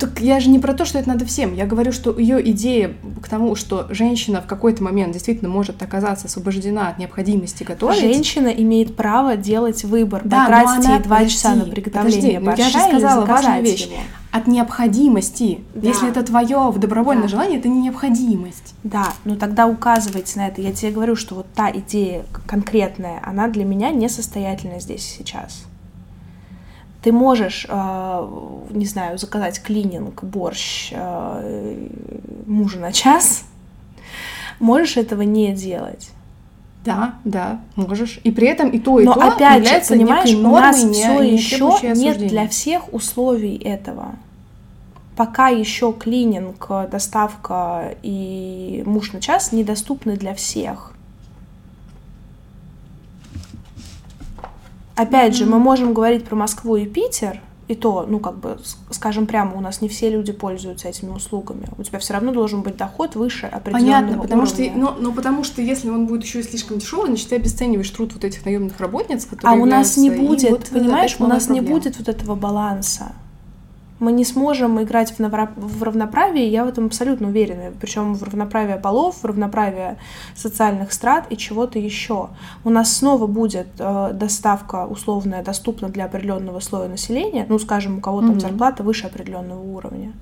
Так 0.00 0.20
я 0.20 0.40
же 0.40 0.48
не 0.48 0.58
про 0.58 0.72
то, 0.74 0.84
что 0.84 0.98
это 0.98 1.08
надо 1.08 1.24
всем. 1.26 1.54
Я 1.54 1.66
говорю, 1.66 1.92
что 1.92 2.18
ее 2.18 2.50
идея 2.50 2.94
к 3.22 3.28
тому, 3.28 3.54
что 3.54 3.86
женщина 3.90 4.40
в 4.40 4.46
какой-то 4.46 4.82
момент 4.82 5.12
действительно 5.12 5.50
может 5.50 5.82
оказаться 5.82 6.26
освобождена 6.26 6.88
от 6.88 6.98
необходимости 6.98 7.62
готовить. 7.62 8.00
Женщина 8.00 8.48
имеет 8.48 8.96
право 8.96 9.36
делать 9.36 9.84
выбор, 9.84 10.22
Да, 10.24 10.46
потратить 10.46 10.88
ей 10.88 10.98
два 11.00 11.24
часа 11.26 11.54
на 11.54 11.64
приготовление 11.64 12.40
подожди, 12.40 12.44
ну 12.44 12.50
я 12.56 12.68
же 12.68 12.72
борща 12.74 12.88
или 12.88 12.98
сказала 12.98 13.26
важную 13.26 13.62
вещь. 13.62 13.86
его. 13.86 13.96
От 14.32 14.46
необходимости. 14.46 15.60
Да. 15.74 15.88
Если 15.88 16.08
это 16.08 16.22
твое 16.22 16.72
добровольное 16.76 17.22
Да. 17.24 17.28
желание, 17.28 17.58
это 17.58 17.68
не 17.68 17.80
необходимость. 17.82 18.74
Да, 18.82 19.12
ну 19.24 19.36
тогда 19.36 19.66
указывайте 19.66 20.38
на 20.38 20.48
это. 20.48 20.60
Я 20.60 20.72
тебе 20.72 20.90
говорю, 20.90 21.16
что 21.16 21.36
вот 21.36 21.46
та 21.54 21.70
идея 21.70 22.24
конкретная, 22.46 23.20
она 23.24 23.48
для 23.48 23.64
меня 23.64 23.90
несостоятельна 23.90 24.80
здесь 24.80 25.02
сейчас. 25.02 25.64
Ты 27.06 27.12
можешь, 27.12 27.66
э, 27.68 28.28
не 28.70 28.84
знаю, 28.84 29.16
заказать 29.16 29.62
клининг, 29.62 30.24
борщ 30.24 30.88
э, 30.90 31.88
мужа 32.48 32.80
на 32.80 32.90
час, 32.90 33.44
можешь 34.58 34.96
этого 34.96 35.22
не 35.22 35.52
делать. 35.52 36.10
Да, 36.84 37.14
да, 37.22 37.60
можешь. 37.76 38.18
И 38.24 38.32
при 38.32 38.48
этом 38.48 38.70
и 38.70 38.80
то, 38.80 38.98
и 38.98 39.04
Но 39.04 39.14
то 39.14 39.20
опять 39.20 39.68
же, 39.68 39.82
понимаешь, 39.88 40.34
у 40.34 40.40
нас 40.48 40.82
не- 40.82 40.94
все 40.94 41.20
не 41.20 41.34
еще 41.34 41.58
нет 41.58 41.92
осуждения. 41.92 42.28
для 42.28 42.48
всех 42.48 42.92
условий 42.92 43.54
этого. 43.54 44.16
Пока 45.14 45.46
еще 45.46 45.92
клининг, 45.92 46.68
доставка 46.90 47.94
и 48.02 48.82
муж 48.84 49.12
на 49.12 49.20
час 49.20 49.52
недоступны 49.52 50.16
для 50.16 50.34
всех. 50.34 50.95
Опять 54.96 55.36
же, 55.36 55.46
мы 55.46 55.58
можем 55.58 55.92
говорить 55.94 56.24
про 56.24 56.34
Москву 56.36 56.76
и 56.76 56.86
Питер, 56.86 57.40
и 57.68 57.74
то, 57.74 58.06
ну, 58.08 58.20
как 58.20 58.38
бы, 58.38 58.58
скажем 58.90 59.26
прямо, 59.26 59.56
у 59.56 59.60
нас 59.60 59.80
не 59.80 59.88
все 59.88 60.08
люди 60.08 60.32
пользуются 60.32 60.88
этими 60.88 61.10
услугами. 61.10 61.66
У 61.76 61.82
тебя 61.82 61.98
все 61.98 62.14
равно 62.14 62.32
должен 62.32 62.62
быть 62.62 62.76
доход 62.76 63.16
выше 63.16 63.46
определенного 63.46 64.00
Понятно, 64.02 64.22
потому 64.22 64.46
что, 64.46 64.62
уровня. 64.62 64.94
но, 64.98 65.12
потому 65.12 65.44
что 65.44 65.60
если 65.62 65.90
он 65.90 66.06
будет 66.06 66.22
еще 66.22 66.40
и 66.40 66.42
слишком 66.44 66.78
дешевый, 66.78 67.08
значит, 67.08 67.28
ты 67.28 67.36
обесцениваешь 67.36 67.90
труд 67.90 68.12
вот 68.14 68.24
этих 68.24 68.44
наемных 68.44 68.78
работниц, 68.78 69.26
А 69.30 69.34
которые 69.34 69.60
у 69.62 69.66
нас 69.66 69.96
не 69.96 70.10
будет, 70.10 70.50
вот 70.50 70.68
понимаешь, 70.70 71.16
у 71.18 71.26
нас 71.26 71.48
не 71.48 71.56
проблема. 71.60 71.78
будет 71.80 71.98
вот 71.98 72.08
этого 72.08 72.34
баланса. 72.36 73.12
Мы 73.98 74.12
не 74.12 74.24
сможем 74.24 74.82
играть 74.82 75.10
в, 75.12 75.20
навра- 75.20 75.52
в 75.56 75.82
равноправие, 75.82 76.48
я 76.48 76.64
в 76.64 76.68
этом 76.68 76.86
абсолютно 76.86 77.28
уверена. 77.28 77.72
Причем 77.80 78.14
в 78.14 78.22
равноправие 78.22 78.76
полов, 78.76 79.22
в 79.22 79.24
равноправие 79.24 79.96
социальных 80.34 80.92
страт 80.92 81.24
и 81.30 81.36
чего-то 81.36 81.78
еще. 81.78 82.28
У 82.64 82.70
нас 82.70 82.94
снова 82.94 83.26
будет 83.26 83.68
э, 83.78 84.10
доставка 84.12 84.86
условная 84.86 85.42
доступна 85.42 85.88
для 85.88 86.04
определенного 86.04 86.60
слоя 86.60 86.88
населения. 86.88 87.46
Ну, 87.48 87.58
скажем, 87.58 87.98
у 87.98 88.00
кого-то 88.00 88.26
Мгм. 88.28 88.40
зарплата 88.40 88.82
выше 88.82 89.06
определенного 89.06 89.62
уровня. 89.62 90.12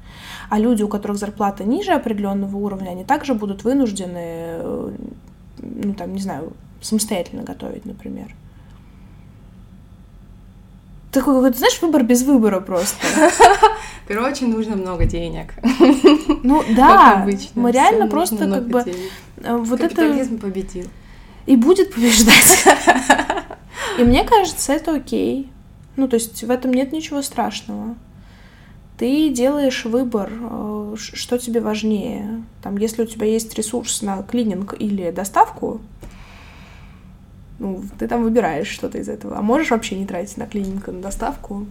А 0.51 0.59
люди, 0.61 0.83
у 0.85 0.89
которых 0.89 1.19
зарплата 1.19 1.65
ниже 1.65 1.93
определенного 1.93 2.57
уровня, 2.57 2.91
они 2.91 3.03
также 3.05 3.35
будут 3.35 3.65
вынуждены, 3.65 4.13
э, 4.19 4.91
ну, 5.59 5.95
там, 5.95 6.13
не 6.13 6.21
знаю, 6.21 6.53
самостоятельно 6.81 7.43
готовить, 7.43 7.87
например. 7.87 8.35
Такой 11.15 11.35
какой-то, 11.37 11.59
знаешь, 11.59 11.81
выбор 11.81 12.03
без 12.03 12.23
выбора 12.23 12.59
просто. 12.59 12.97
Короче, 14.09 14.47
нужно 14.47 14.75
много 14.75 15.05
денег. 15.05 15.55
Ну 16.43 16.65
да, 16.77 17.23
обычно. 17.23 17.63
мы 17.63 17.71
реально 17.71 18.09
просто 18.09 18.37
как 18.37 18.67
бы 18.67 18.83
денег. 18.83 19.11
э, 19.37 19.57
вот 19.57 19.79
это 19.79 19.95
Капитализм 19.95 20.39
победил. 20.39 20.87
и 21.47 21.55
будет 21.55 21.95
побеждать. 21.95 22.65
И 23.99 24.03
мне 24.03 24.25
кажется, 24.25 24.73
это 24.73 24.97
окей. 24.97 25.53
Ну, 25.95 26.09
то 26.09 26.15
есть 26.15 26.43
в 26.43 26.51
этом 26.51 26.75
нет 26.75 26.91
ничего 26.93 27.23
страшного. 27.23 27.95
Ты 28.99 29.29
делаешь 29.29 29.85
выбор, 29.85 30.33
э, 30.33 30.95
что 30.99 31.39
тебе 31.39 31.61
важнее. 31.61 32.43
Там, 32.61 32.77
если 32.77 33.05
у 33.05 33.07
тебя 33.07 33.27
есть 33.27 33.55
ресурс 33.55 34.03
на 34.03 34.21
клининг 34.25 34.75
или 34.77 35.13
доставку, 35.13 35.81
ну, 37.59 37.83
ты 37.99 38.09
там 38.09 38.23
выбираешь 38.23 38.69
что-то 38.69 38.99
из 38.99 39.09
этого. 39.09 39.39
А 39.39 39.43
можешь 39.43 39.71
вообще 39.71 39.97
не 39.97 40.07
тратить 40.07 40.37
на 40.37 40.47
клининг 40.47 40.87
на 40.89 41.01
доставку, 41.01 41.67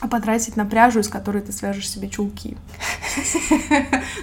а 0.00 0.08
потратить 0.08 0.56
на 0.56 0.66
пряжу, 0.66 1.00
из 1.00 1.08
которой 1.08 1.40
ты 1.42 1.52
свяжешь 1.52 1.90
себе 1.90 2.08
чулки. 2.08 2.56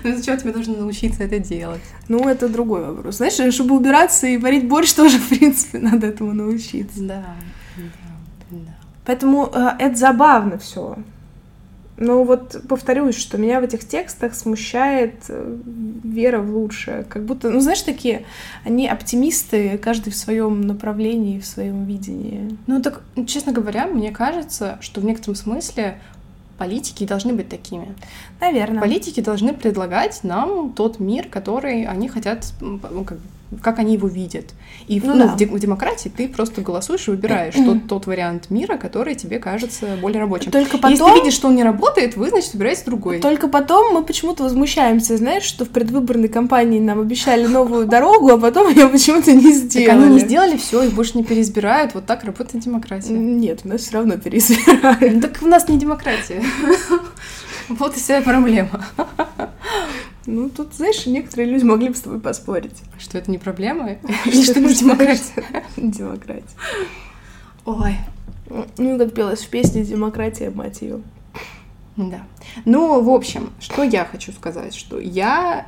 Ну, 0.04 0.16
зачем 0.16 0.38
тебе 0.38 0.52
нужно 0.52 0.78
научиться 0.78 1.24
это 1.24 1.38
делать? 1.38 1.82
Ну, 2.08 2.28
это 2.28 2.50
другой 2.50 2.86
вопрос. 2.86 3.18
Знаешь, 3.18 3.54
чтобы 3.54 3.76
убираться 3.76 4.28
и 4.28 4.38
варить 4.38 4.68
борщ, 4.68 4.94
тоже, 4.96 5.20
в 5.20 5.30
принципе, 5.30 5.80
надо 5.80 6.08
этому 6.08 6.34
научиться. 6.34 7.02
Да, 7.02 7.26
да, 7.78 7.84
да. 8.50 8.76
Поэтому 9.06 9.50
э, 9.54 9.70
это 9.80 9.96
забавно 9.96 10.58
все. 10.58 10.98
Но 12.02 12.24
вот 12.24 12.60
повторюсь, 12.68 13.16
что 13.16 13.38
меня 13.38 13.62
в 13.62 13.64
этих 13.64 13.88
текстах 13.88 14.34
смущает 14.34 15.14
э, 15.30 15.58
вера 16.04 16.40
в 16.40 16.50
лучшее. 16.50 17.04
Как 17.04 17.24
будто, 17.24 17.52
ну 17.52 17.60
знаешь, 17.60 17.84
такие, 17.84 18.26
они 18.66 18.88
оптимисты, 18.88 19.78
каждый 19.78 20.12
в 20.12 20.16
своем 20.16 20.62
направлении, 20.62 21.40
в 21.40 21.46
своем 21.46 21.86
видении. 21.86 22.58
Ну 22.66 22.82
так, 22.82 23.04
честно 23.28 23.52
говоря, 23.52 23.86
мне 23.86 24.10
кажется, 24.10 24.80
что 24.82 25.00
в 25.00 25.06
некотором 25.06 25.36
смысле 25.36 26.00
политики 26.58 27.06
должны 27.06 27.34
быть 27.34 27.50
такими. 27.50 27.94
Наверное. 28.40 28.82
Политики 28.82 29.20
должны 29.20 29.54
предлагать 29.54 30.24
нам 30.24 30.74
тот 30.74 31.00
мир, 31.00 31.28
который 31.30 31.86
они 31.86 32.08
хотят, 32.08 32.52
ну, 32.62 32.80
как, 33.62 33.80
они 33.80 33.94
его 33.94 34.08
видят. 34.08 34.46
И 34.88 35.00
в- 35.00 35.06
Ну 35.06 35.14
ну, 35.16 35.26
да. 35.28 35.34
в, 35.34 35.38
де- 35.38 35.46
в 35.46 35.60
демократии 35.60 36.10
ты 36.10 36.28
просто 36.28 36.62
голосуешь 36.62 37.08
и 37.08 37.12
выбираешь 37.12 37.54
тот, 37.56 37.88
тот 37.88 38.06
вариант 38.08 38.50
мира, 38.50 38.78
который 38.78 39.16
тебе 39.16 39.40
кажется 39.40 39.98
более 40.02 40.20
рабочим. 40.22 40.52
Только 40.52 40.78
Если 40.78 40.98
потом, 40.98 41.12
ты 41.14 41.20
видишь, 41.20 41.34
что 41.34 41.48
он 41.50 41.56
не 41.56 41.64
работает, 41.64 42.16
вы, 42.16 42.30
значит, 42.30 42.54
выбираете 42.54 42.84
другой. 42.86 43.20
только 43.20 43.48
потом 43.48 43.94
мы 43.94 44.04
почему-то 44.04 44.44
возмущаемся, 44.44 45.18
знаешь, 45.18 45.44
что 45.44 45.66
в 45.66 45.70
предвыборной 45.70 46.30
кампании 46.30 46.80
нам 46.80 47.00
обещали 47.02 47.46
новую 47.48 47.88
дорогу, 47.88 48.30
а 48.30 48.38
потом 48.38 48.70
ее 48.74 48.88
почему-то 48.88 49.32
не 49.34 49.44
Так 49.44 49.54
сделали. 49.54 49.90
они 50.06 50.14
не 50.16 50.20
сделали 50.20 50.58
все, 50.58 50.84
их 50.84 50.94
больше 50.94 51.18
не 51.18 51.24
переизбирают. 51.24 51.94
Вот 51.94 52.06
так 52.06 52.24
работает 52.24 52.64
демократия. 52.64 53.14
Нет, 53.14 53.62
у 53.66 53.68
нас 53.68 53.82
все 53.82 53.94
равно 53.98 54.18
переизбирают. 54.18 55.22
Так 55.22 55.40
у 55.42 55.48
нас 55.48 55.68
не 55.68 55.78
демократия. 55.78 56.42
Вот 57.70 57.96
и 57.96 58.00
вся 58.02 58.20
проблема. 58.22 58.84
Ну, 60.26 60.50
тут, 60.50 60.74
знаешь, 60.74 61.06
некоторые 61.06 61.50
люди 61.50 61.64
могли 61.64 61.90
бы 61.90 61.96
с 61.96 62.02
тобой 62.02 62.20
поспорить. 62.20 62.84
Что 63.00 63.18
это 63.18 63.32
не 63.32 63.38
проблема? 63.38 63.98
Что 64.24 64.30
И 64.30 64.44
что 64.44 64.60
это 64.60 64.74
демократия? 64.74 65.64
Демократия. 65.78 66.56
Ой. 67.66 67.96
Ну, 68.78 68.98
как 68.98 69.14
пелось 69.14 69.42
в 69.42 69.50
песне 69.50 69.84
«Демократия, 69.84 70.50
мать 70.50 70.82
ее». 70.82 71.02
Да. 71.96 72.24
Ну, 72.66 73.02
в 73.02 73.10
общем, 73.10 73.52
что 73.60 73.84
я 73.84 74.06
хочу 74.06 74.32
сказать, 74.32 74.76
что 74.76 75.00
я 75.00 75.68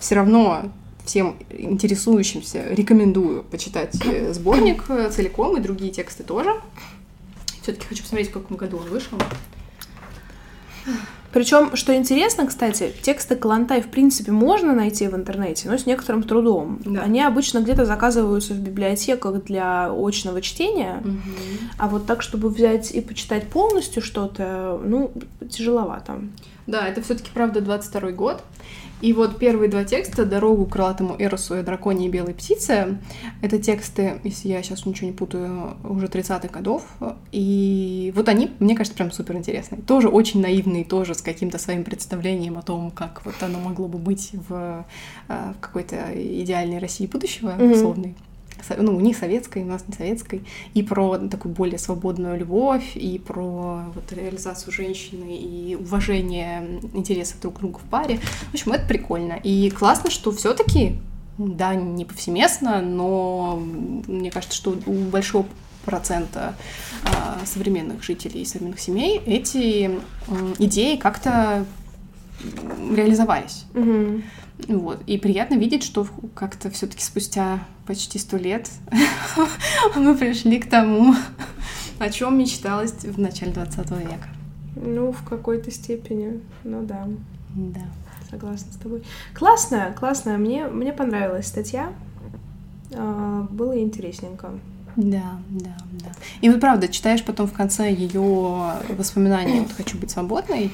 все 0.00 0.14
равно 0.14 0.70
всем 1.04 1.36
интересующимся 1.50 2.64
рекомендую 2.70 3.42
почитать 3.44 3.94
э, 4.06 4.32
сборник 4.32 4.84
э, 4.88 5.10
целиком 5.10 5.56
и 5.56 5.60
другие 5.60 5.90
тексты 5.90 6.22
тоже. 6.22 6.50
Все-таки 7.62 7.86
хочу 7.86 8.02
посмотреть, 8.02 8.30
в 8.30 8.32
каком 8.32 8.56
году 8.56 8.78
он 8.78 8.88
вышел. 8.88 9.18
Причем, 11.32 11.76
что 11.76 11.94
интересно, 11.96 12.46
кстати, 12.46 12.92
тексты 13.02 13.36
Калантай 13.36 13.80
в 13.80 13.88
принципе 13.88 14.32
можно 14.32 14.74
найти 14.74 15.08
в 15.08 15.14
интернете, 15.14 15.68
но 15.68 15.78
с 15.78 15.86
некоторым 15.86 16.22
трудом. 16.22 16.80
Да. 16.84 17.02
Они 17.02 17.22
обычно 17.22 17.60
где-то 17.60 17.86
заказываются 17.86 18.52
в 18.54 18.58
библиотеках 18.58 19.44
для 19.44 19.90
очного 19.90 20.42
чтения, 20.42 21.02
а 21.78 21.88
вот 21.88 22.06
так, 22.06 22.22
чтобы 22.22 22.48
взять 22.48 22.90
и 22.90 23.00
почитать 23.00 23.48
полностью 23.48 24.02
что-то, 24.02 24.80
ну, 24.84 25.12
тяжеловато. 25.50 26.20
Да, 26.66 26.86
это 26.86 27.02
все-таки 27.02 27.30
правда 27.32 27.60
22 27.60 28.12
год. 28.12 28.42
И 29.02 29.12
вот 29.12 29.38
первые 29.38 29.68
два 29.68 29.82
текста 29.84 30.24
«Дорогу 30.24 30.64
к 30.64 30.72
крылатому 30.72 31.16
Эросу» 31.18 31.58
и 31.58 31.62
«Драконе 31.62 32.06
и 32.06 32.08
белой 32.08 32.34
птице»— 32.34 32.98
это 33.42 33.58
тексты, 33.58 34.20
если 34.22 34.48
я 34.48 34.62
сейчас 34.62 34.86
ничего 34.86 35.08
не 35.08 35.12
путаю, 35.12 35.76
уже 35.82 36.06
30-х 36.06 36.48
годов. 36.48 36.84
И 37.32 38.12
вот 38.14 38.28
они, 38.28 38.52
мне 38.60 38.76
кажется, 38.76 38.96
прям 38.96 39.10
супер 39.10 39.36
интересные. 39.36 39.82
Тоже 39.82 40.08
очень 40.08 40.40
наивные, 40.40 40.84
тоже 40.84 41.14
с 41.14 41.20
каким-то 41.20 41.58
своим 41.58 41.82
представлением 41.82 42.56
о 42.58 42.62
том, 42.62 42.92
как 42.92 43.24
вот 43.24 43.34
оно 43.40 43.58
могло 43.58 43.88
бы 43.88 43.98
быть 43.98 44.30
в, 44.48 44.86
э, 45.28 45.52
в 45.58 45.60
какой-то 45.60 45.96
идеальной 46.14 46.78
России 46.78 47.06
будущего, 47.06 47.56
условной. 47.60 48.14
Ну, 48.76 48.96
у 48.96 49.00
них 49.00 49.16
советской, 49.16 49.62
у 49.62 49.66
нас 49.66 49.84
не 49.86 49.94
советской. 49.94 50.42
И 50.74 50.82
про 50.82 51.18
такую 51.18 51.54
более 51.54 51.78
свободную 51.78 52.38
любовь, 52.38 52.96
и 52.96 53.18
про 53.18 53.84
вот 53.94 54.12
реализацию 54.12 54.72
женщины, 54.72 55.36
и 55.36 55.76
уважение 55.76 56.80
интересов 56.94 57.40
друг 57.40 57.58
друга 57.58 57.78
в 57.78 57.82
паре. 57.82 58.18
В 58.50 58.54
общем, 58.54 58.72
это 58.72 58.86
прикольно. 58.86 59.34
И 59.42 59.70
классно, 59.70 60.10
что 60.10 60.32
все 60.32 60.54
таки 60.54 60.98
да, 61.38 61.74
не 61.74 62.04
повсеместно, 62.04 62.82
но 62.82 63.56
мне 64.06 64.30
кажется, 64.30 64.56
что 64.56 64.76
у 64.86 64.92
большого 64.92 65.46
процента 65.84 66.54
а, 67.04 67.40
современных 67.44 68.02
жителей 68.02 68.42
и 68.42 68.44
современных 68.44 68.80
семей 68.80 69.20
эти 69.26 69.90
идеи 70.58 70.96
как-то 70.96 71.64
реализовались. 72.94 73.64
Угу. 73.74 74.22
Вот. 74.68 75.02
И 75.06 75.18
приятно 75.18 75.54
видеть, 75.54 75.82
что 75.82 76.06
как-то 76.34 76.70
все-таки 76.70 77.02
спустя 77.02 77.60
почти 77.86 78.18
сто 78.18 78.36
лет 78.36 78.70
мы 79.96 80.16
пришли 80.16 80.58
к 80.58 80.68
тому, 80.68 81.14
о 81.98 82.10
чем 82.10 82.38
мечталось 82.38 82.92
в 82.92 83.18
начале 83.18 83.52
20 83.52 83.90
века. 83.90 84.28
Ну, 84.76 85.12
в 85.12 85.22
какой-то 85.24 85.70
степени, 85.70 86.40
ну 86.64 86.82
да. 86.82 87.06
Да. 87.54 87.82
Согласна 88.30 88.72
с 88.72 88.76
тобой. 88.76 89.02
Классная, 89.34 89.92
классная. 89.92 90.38
Мне, 90.38 90.66
мне 90.66 90.92
понравилась 90.92 91.46
статья. 91.46 91.92
А, 92.94 93.46
было 93.50 93.78
интересненько. 93.78 94.52
Да, 94.96 95.38
да, 95.48 95.76
да. 95.92 96.12
И 96.40 96.50
вот 96.50 96.60
правда, 96.60 96.88
читаешь 96.88 97.24
потом 97.24 97.46
в 97.46 97.52
конце 97.52 97.90
ее 97.92 98.74
воспоминания 98.90 99.60
«Вот 99.62 99.72
хочу 99.72 99.98
быть 99.98 100.10
свободной», 100.10 100.70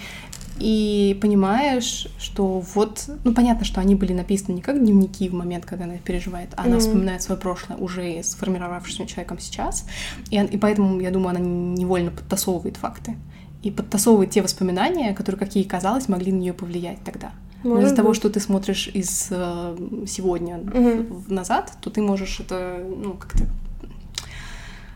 и 0.58 1.18
понимаешь, 1.20 2.08
что 2.18 2.60
вот, 2.74 3.08
ну 3.24 3.34
понятно, 3.34 3.64
что 3.64 3.80
они 3.80 3.94
были 3.94 4.12
написаны 4.12 4.56
не 4.56 4.60
как 4.62 4.78
дневники 4.78 5.28
в 5.28 5.34
момент, 5.34 5.64
когда 5.64 5.84
она 5.84 5.98
переживает, 5.98 6.50
а 6.56 6.62
mm-hmm. 6.62 6.66
она 6.66 6.78
вспоминает 6.78 7.22
свое 7.22 7.40
прошлое 7.40 7.76
уже 7.78 8.22
сформировавшимся 8.22 9.06
человеком 9.06 9.38
сейчас, 9.38 9.86
и, 10.30 10.36
и 10.36 10.58
поэтому, 10.58 11.00
я 11.00 11.10
думаю, 11.10 11.30
она 11.30 11.40
невольно 11.40 12.10
подтасовывает 12.10 12.76
факты 12.76 13.16
и 13.62 13.70
подтасовывает 13.70 14.30
те 14.30 14.42
воспоминания, 14.42 15.14
которые, 15.14 15.38
как 15.38 15.54
ей 15.54 15.64
казалось, 15.64 16.08
могли 16.08 16.32
на 16.32 16.38
нее 16.38 16.52
повлиять 16.52 16.98
тогда. 17.04 17.32
Может 17.64 17.86
из-за 17.86 17.96
того, 17.96 18.14
что 18.14 18.30
ты 18.30 18.38
смотришь 18.38 18.88
из 18.88 19.28
э, 19.30 19.76
сегодня 20.06 20.58
угу. 20.58 21.24
назад, 21.28 21.72
то 21.80 21.90
ты 21.90 22.00
можешь 22.00 22.38
это, 22.38 22.84
ну, 22.86 23.14
как-то 23.14 23.44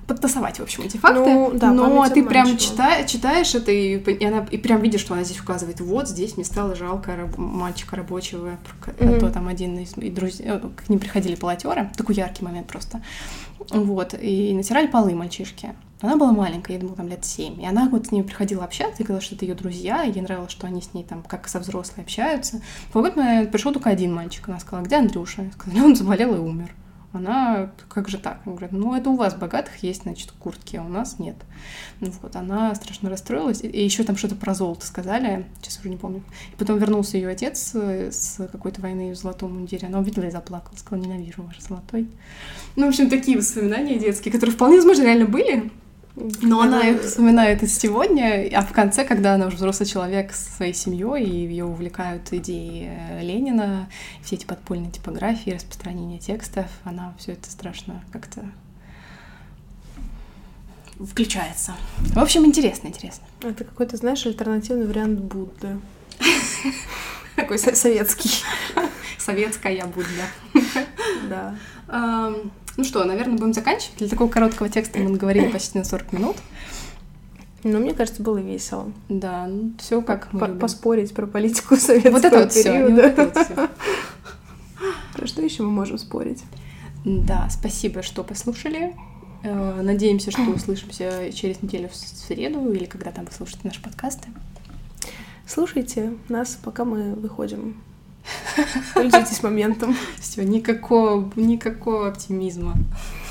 подтасовать, 0.07 0.59
в 0.59 0.63
общем, 0.63 0.83
эти 0.85 0.97
факты. 0.97 1.21
Ну, 1.21 1.53
да, 1.55 1.73
но 1.73 2.09
ты 2.09 2.25
прям 2.25 2.57
чита, 2.57 3.05
читаешь 3.05 3.55
это, 3.55 3.71
и, 3.71 3.99
и, 3.99 4.25
она, 4.25 4.47
и 4.51 4.59
прям 4.59 4.81
видишь, 4.81 5.01
что 5.01 5.15
она 5.15 5.25
здесь 5.25 5.41
указывает, 5.41 5.81
вот 5.81 6.09
здесь 6.09 6.37
мне 6.37 6.45
стало 6.45 6.75
жалко 6.75 7.17
раб, 7.17 7.37
мальчика 7.39 7.97
рабочего, 7.97 8.59
mm-hmm. 8.87 9.21
то 9.21 9.31
там 9.31 9.49
один 9.49 9.79
из 9.79 9.97
и 9.97 10.11
друзей, 10.11 10.47
э, 10.47 10.61
к 10.77 10.89
ним 10.89 10.99
приходили 10.99 11.35
полотеры, 11.35 11.91
такой 11.97 12.15
яркий 12.15 12.45
момент 12.45 12.67
просто. 12.67 13.03
Вот, 13.71 14.15
и 14.21 14.53
натирали 14.55 14.87
полы 14.87 15.15
мальчишки. 15.15 15.75
Она 16.01 16.17
была 16.17 16.33
маленькая, 16.33 16.75
я 16.75 16.81
думала, 16.81 16.97
там 16.97 17.09
лет 17.09 17.25
семь. 17.25 17.63
И 17.63 17.67
она 17.67 17.89
вот 17.89 18.09
с 18.09 18.11
ней 18.11 18.25
приходила 18.25 18.65
общаться, 18.65 19.03
и 19.03 19.05
говорила, 19.05 19.23
что 19.23 19.37
это 19.37 19.45
ее 19.45 19.55
друзья, 19.55 20.03
и 20.05 20.11
ей 20.11 20.21
нравилось, 20.21 20.51
что 20.51 20.67
они 20.67 20.83
с 20.83 20.95
ней 20.95 21.05
там 21.05 21.23
как 21.23 21.47
со 21.47 21.61
взрослой 21.61 22.03
общаются. 22.03 22.61
В 22.91 22.95
какой-то 22.95 23.19
момент 23.19 23.53
пришел 23.53 23.73
только 23.73 23.89
один 23.89 24.13
мальчик. 24.13 24.49
Она 24.49 24.59
сказала, 24.59 24.85
где 24.85 24.97
Андрюша? 24.97 25.49
Сказали, 25.53 25.81
он 25.81 25.95
заболел 25.95 26.35
и 26.35 26.39
умер. 26.39 26.75
Она, 27.13 27.71
как 27.89 28.09
же 28.09 28.17
так? 28.17 28.41
Она 28.45 28.57
говорит, 28.57 28.73
ну 28.73 28.95
это 28.95 29.11
у 29.11 29.17
вас 29.17 29.35
богатых 29.35 29.83
есть, 29.83 30.03
значит, 30.03 30.33
куртки, 30.33 30.77
а 30.77 30.83
у 30.83 30.89
нас 30.89 31.19
нет. 31.19 31.37
Ну 32.01 32.11
вот, 32.23 32.37
она 32.37 32.75
страшно 32.75 33.11
расстроилась. 33.11 33.63
И 33.63 33.85
еще 33.85 34.03
там 34.03 34.17
что-то 34.17 34.35
про 34.35 34.55
золото 34.55 34.87
сказали, 34.87 35.47
сейчас 35.61 35.79
уже 35.79 35.91
не 35.91 35.99
помню. 35.99 36.23
И 36.53 36.57
потом 36.57 36.79
вернулся 36.79 37.19
ее 37.19 37.29
отец 37.29 37.73
э, 37.75 38.11
с 38.11 38.49
какой-то 38.51 38.81
войны 38.81 39.13
в 39.13 39.17
золотом 39.17 39.53
мундире. 39.55 39.89
Она 39.89 39.99
увидела 39.99 40.25
и 40.25 40.31
заплакала, 40.31 40.77
сказала, 40.77 41.05
ненавижу 41.05 41.43
ваш 41.43 41.61
золотой. 41.61 42.09
Ну, 42.77 42.87
в 42.87 42.89
общем, 42.89 43.11
такие 43.11 43.37
воспоминания 43.37 43.99
детские, 43.99 44.33
которые 44.33 44.55
вполне 44.55 44.77
возможно 44.77 45.03
реально 45.03 45.27
были, 45.27 45.71
но 46.15 46.61
она 46.61 46.89
их 46.89 47.03
вспоминает 47.03 47.63
из 47.63 47.79
сегодня, 47.79 48.51
а 48.55 48.63
в 48.63 48.73
конце, 48.73 49.05
когда 49.05 49.35
она 49.35 49.47
уже 49.47 49.57
взрослый 49.57 49.89
человек 49.89 50.33
с 50.33 50.57
своей 50.57 50.75
семьей, 50.75 51.25
и 51.25 51.47
ее 51.47 51.65
увлекают 51.65 52.33
идеи 52.33 52.91
э, 52.91 53.23
Ленина, 53.23 53.89
все 54.23 54.37
эти 54.37 54.45
подпольные 54.45 54.91
типографии, 54.91 55.51
распространение 55.51 56.19
текстов, 56.19 56.67
она 56.85 57.15
все 57.19 57.33
это 57.33 57.51
страшно 57.51 58.05
как-то 58.13 58.43
включается. 61.01 61.75
В 61.99 62.19
общем, 62.19 62.45
интересно, 62.45 62.89
интересно. 62.89 63.25
Это 63.41 63.65
какой-то, 63.65 63.97
знаешь, 63.97 64.25
альтернативный 64.27 64.87
вариант 64.87 65.19
Будды. 65.19 65.81
Такой 67.37 67.59
советский. 67.59 68.45
Советская 69.19 69.87
Будда. 69.87 70.27
Да. 71.29 71.55
Ну 72.77 72.85
что, 72.85 73.05
наверное, 73.05 73.37
будем 73.37 73.53
заканчивать. 73.53 73.99
Для 73.99 74.09
такого 74.09 74.29
короткого 74.29 74.69
текста 74.69 74.99
мы 74.99 75.17
говорили 75.17 75.49
почти 75.49 75.79
на 75.79 75.85
40 75.85 76.13
минут. 76.13 76.37
Ну, 77.65 77.79
мне 77.79 77.95
кажется, 77.95 78.23
было 78.23 78.39
весело. 78.39 78.93
Да, 79.09 79.47
ну, 79.47 79.73
все 79.79 80.03
как 80.03 80.33
мы 80.33 80.41
По 80.41 80.47
Поспорить 80.49 81.15
про 81.15 81.27
политику 81.27 81.77
советского 81.77 82.13
вот 82.13 82.25
это 82.25 82.39
вот 82.41 82.53
периода. 82.53 83.03
Все, 83.13 83.25
вот 83.25 83.37
это 83.37 83.61
вот 83.61 83.71
Про 85.17 85.27
что 85.27 85.43
еще 85.43 85.63
мы 85.63 85.71
можем 85.71 85.99
спорить? 85.99 86.43
Да, 87.05 87.49
спасибо, 87.51 88.03
что 88.03 88.25
послушали. 88.25 88.95
Э, 89.45 89.81
надеемся, 89.83 90.31
что 90.33 90.43
услышимся 90.55 91.33
через 91.33 91.63
неделю 91.63 91.89
в 91.89 91.95
среду 91.95 92.73
или 92.73 92.87
когда 92.87 93.13
там 93.13 93.27
вы 93.27 93.33
слушаете 93.33 93.61
наши 93.65 93.81
подкасты. 93.81 94.29
Слушайте 95.47 96.15
нас, 96.29 96.59
пока 96.63 96.85
мы 96.85 97.15
выходим 97.15 97.77
Пользуйтесь 98.95 99.43
моментом. 99.43 99.97
Все, 100.19 100.45
никакого, 100.45 101.31
никакого 101.37 102.09
оптимизма. 102.09 102.75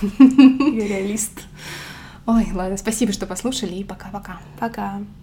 Я 0.02 0.88
реалист. 0.88 1.42
Ой, 2.26 2.48
ладно, 2.54 2.78
спасибо, 2.78 3.12
что 3.12 3.26
послушали, 3.26 3.76
и 3.76 3.84
пока-пока. 3.84 4.39
Пока. 4.60 4.84
-пока. 4.84 5.00
пока. 5.00 5.20